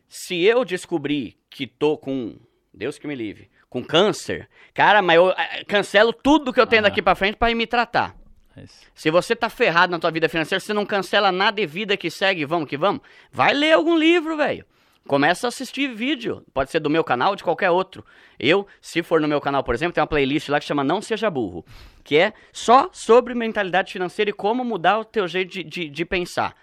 [0.09, 2.37] se eu descobrir que tô com,
[2.75, 6.81] Deus que me livre, com câncer, cara, mas eu eh, cancelo tudo que eu tenho
[6.81, 6.89] Ah.
[6.89, 8.15] daqui pra frente pra ir me tratar.
[8.57, 8.87] Isso.
[8.95, 12.11] Se você tá ferrado na tua vida financeira, você não cancela nada e vida que
[12.11, 13.03] segue, vamos que vamos.
[13.31, 14.65] Vai ler algum livro, velho.
[15.07, 16.45] Começa a assistir vídeo.
[16.53, 18.05] Pode ser do meu canal ou de qualquer outro.
[18.39, 21.01] Eu, se for no meu canal, por exemplo, tem uma playlist lá que chama Não
[21.01, 21.65] Seja Burro.
[22.03, 26.05] Que é só sobre mentalidade financeira e como mudar o teu jeito de, de, de
[26.05, 26.57] pensar.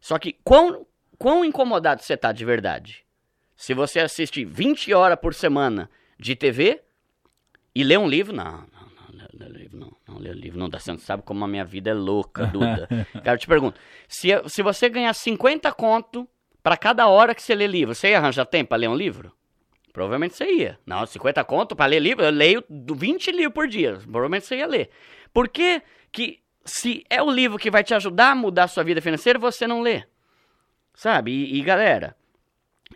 [0.00, 0.86] Só que quão,
[1.18, 3.04] quão incomodado você tá de verdade?
[3.56, 6.80] Se você assiste 20 horas por semana de TV
[7.74, 10.68] e lê um livro, não, não, não, lê, lê livro não, não, lê livro não
[10.68, 11.00] dá certo.
[11.00, 12.88] Você sabe como a minha vida é louca, Duda.
[13.22, 13.78] Cara, eu te pergunto,
[14.08, 16.26] se, se você ganhar 50 conto
[16.62, 19.32] pra cada hora que você lê livro, você ia arranjar tempo pra ler um livro?
[19.92, 20.78] Provavelmente você ia.
[20.86, 23.98] Não, 50 conto pra ler livro, eu leio do 20 livros por dia.
[24.02, 24.90] Provavelmente você ia ler.
[25.32, 25.82] Por que
[26.12, 29.38] que se é o livro que vai te ajudar a mudar a sua vida financeira,
[29.38, 30.04] você não lê?
[30.94, 31.32] Sabe?
[31.32, 32.16] E, e, galera,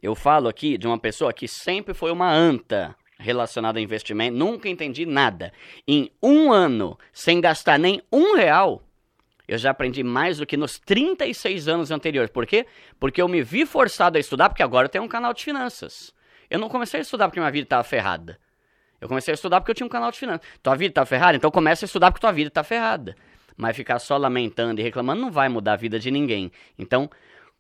[0.02, 4.68] eu falo aqui de uma pessoa que sempre foi uma anta relacionada a investimento, nunca
[4.68, 5.52] entendi nada.
[5.86, 8.82] Em um ano, sem gastar nem um real,
[9.46, 12.30] eu já aprendi mais do que nos 36 anos anteriores.
[12.30, 12.66] Por quê?
[12.98, 16.14] Porque eu me vi forçado a estudar, porque agora eu tenho um canal de finanças.
[16.48, 18.38] Eu não comecei a estudar porque minha vida estava ferrada.
[19.00, 20.46] Eu comecei a estudar porque eu tinha um canal de finanças.
[20.62, 21.36] Tua vida tá ferrada?
[21.36, 23.14] Então começa a estudar porque tua vida tá ferrada.
[23.56, 26.50] Mas ficar só lamentando e reclamando não vai mudar a vida de ninguém.
[26.78, 27.10] Então,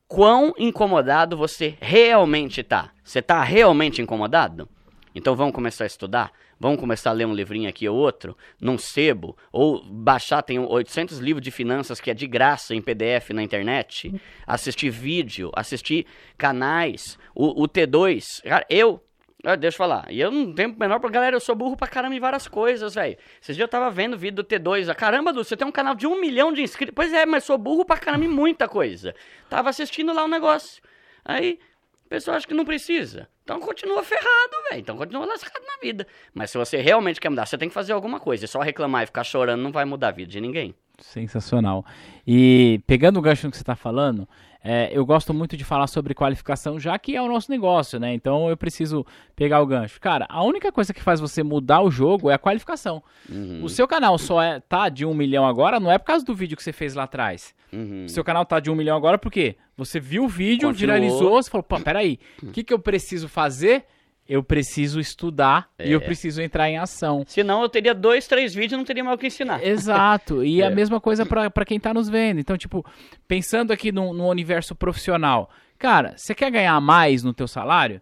[0.08, 2.92] quão incomodado você realmente tá?
[3.04, 4.68] Você tá realmente incomodado?
[5.14, 6.32] Então vamos começar a estudar?
[6.58, 11.18] Vamos começar a ler um livrinho aqui ou outro, num sebo, ou baixar, tem 800
[11.18, 16.06] livros de finanças que é de graça em PDF na internet, assistir vídeo, assistir
[16.36, 18.42] canais, o, o T2.
[18.42, 19.00] Cara, eu,
[19.44, 21.86] ah, deixa eu falar, e eu não tenho menor pra galera, eu sou burro pra
[21.86, 23.16] caramba em várias coisas, velho.
[23.42, 26.06] Dias eu tava vendo vídeo do T2, ah, caramba, Du, você tem um canal de
[26.06, 26.94] um milhão de inscritos.
[26.94, 29.14] Pois é, mas sou burro pra caramba em muita coisa.
[29.48, 30.82] Tava assistindo lá um negócio.
[31.24, 31.58] Aí,
[32.04, 33.28] o pessoal acha que não precisa.
[33.42, 34.80] Então continua ferrado, velho.
[34.80, 36.06] Então continua lascado na vida.
[36.32, 38.44] Mas se você realmente quer mudar, você tem que fazer alguma coisa.
[38.44, 40.74] E só reclamar e ficar chorando não vai mudar a vida de ninguém.
[40.98, 41.84] Sensacional.
[42.26, 44.28] E pegando o gancho que você está falando,
[44.66, 48.14] é, eu gosto muito de falar sobre qualificação, já que é o nosso negócio, né?
[48.14, 49.04] Então eu preciso
[49.36, 50.00] pegar o gancho.
[50.00, 53.02] Cara, a única coisa que faz você mudar o jogo é a qualificação.
[53.30, 56.24] Uhum, O seu canal só é, tá de um milhão agora, não é por causa
[56.24, 57.54] do vídeo que você fez lá atrás.
[57.70, 58.06] uhum.
[58.06, 60.74] O seu canal tá de um milhão agora porque você viu o vídeo, Continuou.
[60.96, 63.84] viralizou, você falou, pô, peraí, o que, que eu preciso fazer?
[64.26, 66.02] Eu preciso estudar e eu É.
[66.04, 67.24] preciso entrar em ação.
[67.26, 69.62] Senão eu teria dois, três vídeos e não teria mais o que ensinar.
[69.62, 70.42] Exato.
[70.42, 70.70] E a É.
[70.74, 72.40] mesma coisa pra quem tá nos vendo.
[72.40, 72.84] Então, tipo,
[73.28, 75.50] pensando aqui no, no universo profissional.
[75.78, 78.00] Cara, você quer ganhar mais no teu salário?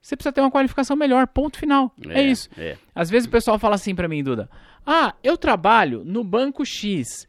[0.00, 1.92] Você precisa ter uma qualificação melhor, ponto final.
[2.08, 2.48] É, isso.
[2.56, 2.76] É.
[2.94, 4.48] Às vezes o pessoal fala assim pra mim, Duda.
[4.86, 7.26] Ah, eu trabalho no banco X.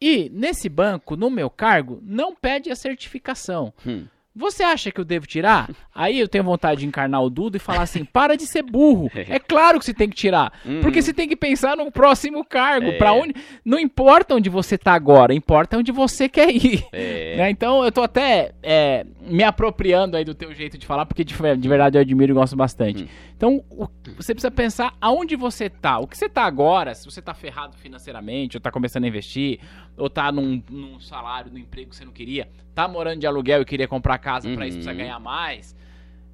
[0.00, 3.74] E nesse banco, no meu cargo, não pede a certificação.
[3.84, 4.06] Hum.
[4.34, 5.68] Você acha que eu devo tirar?
[6.00, 9.10] Aí eu tenho vontade de encarnar o Duda e falar assim: para de ser burro.
[9.28, 10.52] É claro que você tem que tirar.
[10.80, 12.86] Porque você tem que pensar no próximo cargo.
[12.86, 12.92] Uhum.
[12.92, 12.96] É.
[12.98, 13.34] Pra onde.
[13.64, 16.84] Não importa onde você tá agora, importa onde você quer ir.
[16.92, 17.36] É.
[17.40, 17.50] Né?
[17.50, 21.34] Então eu tô até é, me apropriando aí do teu jeito de falar, porque de,
[21.56, 23.04] de verdade eu admiro e gosto bastante.
[23.04, 23.08] Hum.
[23.36, 23.86] Então o-
[24.16, 25.98] você precisa pensar aonde você tá.
[25.98, 29.60] O que você tá agora, se você tá ferrado financeiramente, ou tá começando a investir,
[29.96, 33.62] ou tá num, num salário, num emprego que você não queria, tá morando de aluguel
[33.62, 34.82] e queria comprar casa pra isso Uhum.
[34.84, 35.74] precisa ganhar mais.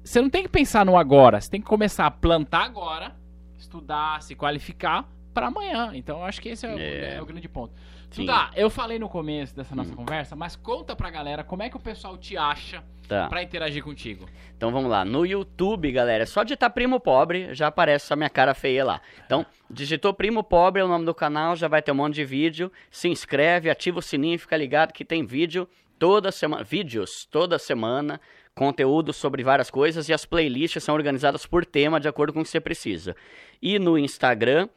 [0.07, 3.13] Você não tem que pensar no agora, você tem que começar a plantar agora,
[3.57, 5.91] estudar, se qualificar pra amanhã.
[5.93, 7.15] Então eu acho que esse é, o- É.
[7.15, 7.73] é o grande ponto.
[8.09, 8.21] Sim.
[8.25, 9.97] Duda, eu falei no começo dessa nossa Hum.
[9.97, 13.27] conversa, mas conta pra galera como é que o pessoal te acha Tá.
[13.27, 14.25] pra interagir contigo.
[14.55, 15.03] Então vamos lá.
[15.03, 19.01] No YouTube, galera, é só digitar Primo Pobre, já aparece essa minha cara feia lá.
[19.25, 22.23] Então, digitou Primo Pobre, é o nome do canal, já vai ter um monte de
[22.23, 22.71] vídeo.
[22.89, 25.67] Se inscreve, ativa o sininho, fica ligado que tem vídeo
[25.99, 26.63] toda semana.
[26.63, 28.21] Vídeos toda semana,
[28.57, 32.43] conteúdo sobre várias coisas e as playlists são organizadas por tema de acordo com o
[32.43, 33.15] que você precisa.
[33.61, 34.67] E no Instagram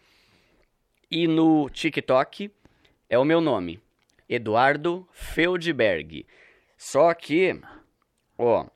[1.11, 2.51] e no TikTok
[3.09, 3.81] é o meu nome,
[4.29, 6.27] Eduardo Feldberg.
[6.77, 7.59] Só que,
[8.39, 8.67] ó,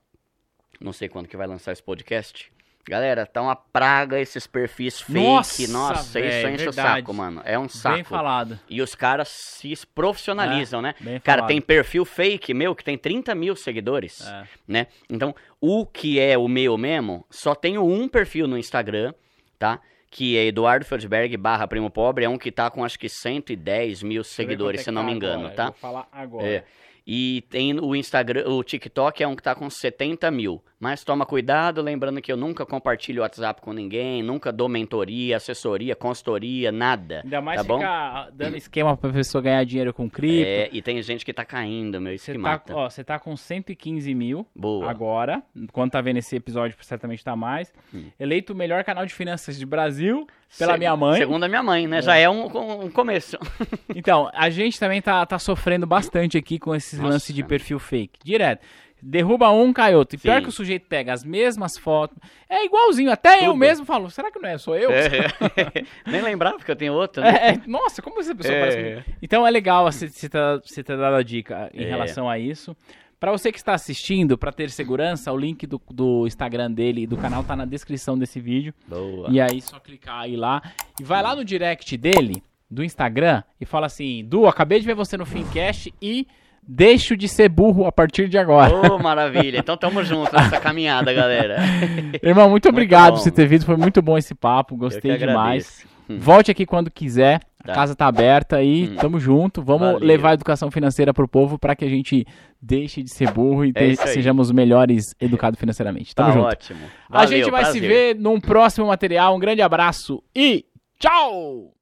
[0.80, 2.53] não sei quando que vai lançar esse podcast.
[2.86, 5.18] Galera, tá uma praga esses perfis fake.
[5.18, 6.98] Nossa, Nossa, véi, isso enche o verdade.
[7.00, 7.40] saco, mano.
[7.44, 7.94] É um saco.
[7.94, 8.60] Bem falado.
[8.68, 10.94] E os caras se profissionalizam, né?
[11.00, 11.48] Bem Cara, falado.
[11.48, 14.44] tem perfil fake meu que tem 30 mil seguidores, É.
[14.68, 14.86] né?
[15.08, 19.14] Então, o que é o meu mesmo, só tenho um perfil no Instagram,
[19.58, 19.80] tá?
[20.10, 24.02] Que é Eduardo Feldberg barra Primo Pobre, é um que tá com acho que 110
[24.02, 25.62] mil seguidores, se eu não me engano, tá?
[25.64, 26.46] é Vou falar agora.
[26.46, 26.64] É.
[27.06, 30.62] E tem o Instagram, o TikTok é um que tá com 70 mil.
[30.84, 35.96] Mas toma cuidado, lembrando que eu nunca compartilho WhatsApp com ninguém, nunca dou mentoria, assessoria,
[35.96, 37.22] consultoria, nada.
[37.24, 37.78] Ainda mais tá bom?
[37.78, 40.46] ficar dando esquema pra pessoa ganhar dinheiro com cripto.
[40.46, 42.76] É, e tem gente que tá caindo, meu, isso que tá, mata.
[42.76, 44.90] ó, você tá com 115 mil Boa.
[44.90, 45.42] agora.
[45.72, 47.72] Quando tá vendo esse episódio, certamente tá mais.
[47.94, 48.10] Hum.
[48.20, 50.26] Eleito o melhor canal de finanças de Brasil
[50.58, 51.16] pela Se- minha mãe.
[51.18, 52.02] Segundo a minha mãe, né?
[52.02, 52.44] Já é um,
[52.84, 53.38] um começo.
[53.96, 57.12] Então, a gente também tá, tá sofrendo bastante aqui com esses Nossa.
[57.12, 58.18] lances de perfil fake.
[58.24, 58.60] Direto.
[59.06, 60.16] Derruba um, cai outro.
[60.16, 62.16] E pior que o sujeito pega as mesmas fotos.
[62.48, 63.10] É igualzinho.
[63.12, 63.56] Até eu Tudo.
[63.56, 64.56] mesmo falo, será que não é?
[64.56, 64.90] Sou eu?
[64.90, 65.10] É.
[66.10, 67.30] Nem lembrava que eu tenho outro, né?
[67.30, 68.60] É, é, nossa, como essa pessoa É.
[68.60, 69.02] parece comigo?
[69.20, 70.30] Então é legal você ter
[70.64, 71.88] você ter dado a dica em É.
[71.88, 72.74] relação a isso.
[73.20, 77.06] Pra você que está assistindo, pra ter segurança, o link do, do Instagram dele e
[77.06, 78.74] do canal tá na descrição desse vídeo.
[78.86, 79.28] Boa.
[79.30, 80.60] E aí, só clicar aí lá.
[81.00, 84.94] E vai lá no direct dele, do Instagram, e fala assim: Du, acabei de ver
[84.94, 86.26] você no Fincast e
[86.66, 88.74] deixo de ser burro a partir de agora.
[88.92, 89.58] Ô, maravilha.
[89.58, 91.56] Então tamo junto nessa caminhada, galera.
[92.22, 93.16] Irmão, muito obrigado bom.
[93.18, 93.64] por você ter vindo.
[93.64, 94.76] Foi muito bom esse papo.
[94.76, 95.84] Gostei demais.
[96.08, 96.18] Hum.
[96.18, 97.40] Volte aqui quando quiser.
[97.62, 97.72] A Tá.
[97.72, 98.90] casa tá aberta aí.
[98.92, 98.96] Hum.
[98.96, 99.62] Tamo junto.
[99.62, 100.06] Vamos Valeu.
[100.06, 102.26] levar a educação financeira pro povo para que a gente
[102.60, 106.14] deixe de ser burro e É sejamos melhores educados financeiramente.
[106.14, 106.46] Tamo Tá junto.
[106.46, 106.80] ótimo.
[107.10, 107.88] a gente Valeu, vai se prazer.
[107.88, 109.34] ver num próximo material.
[109.34, 110.66] Um grande abraço e
[110.98, 111.72] tchau!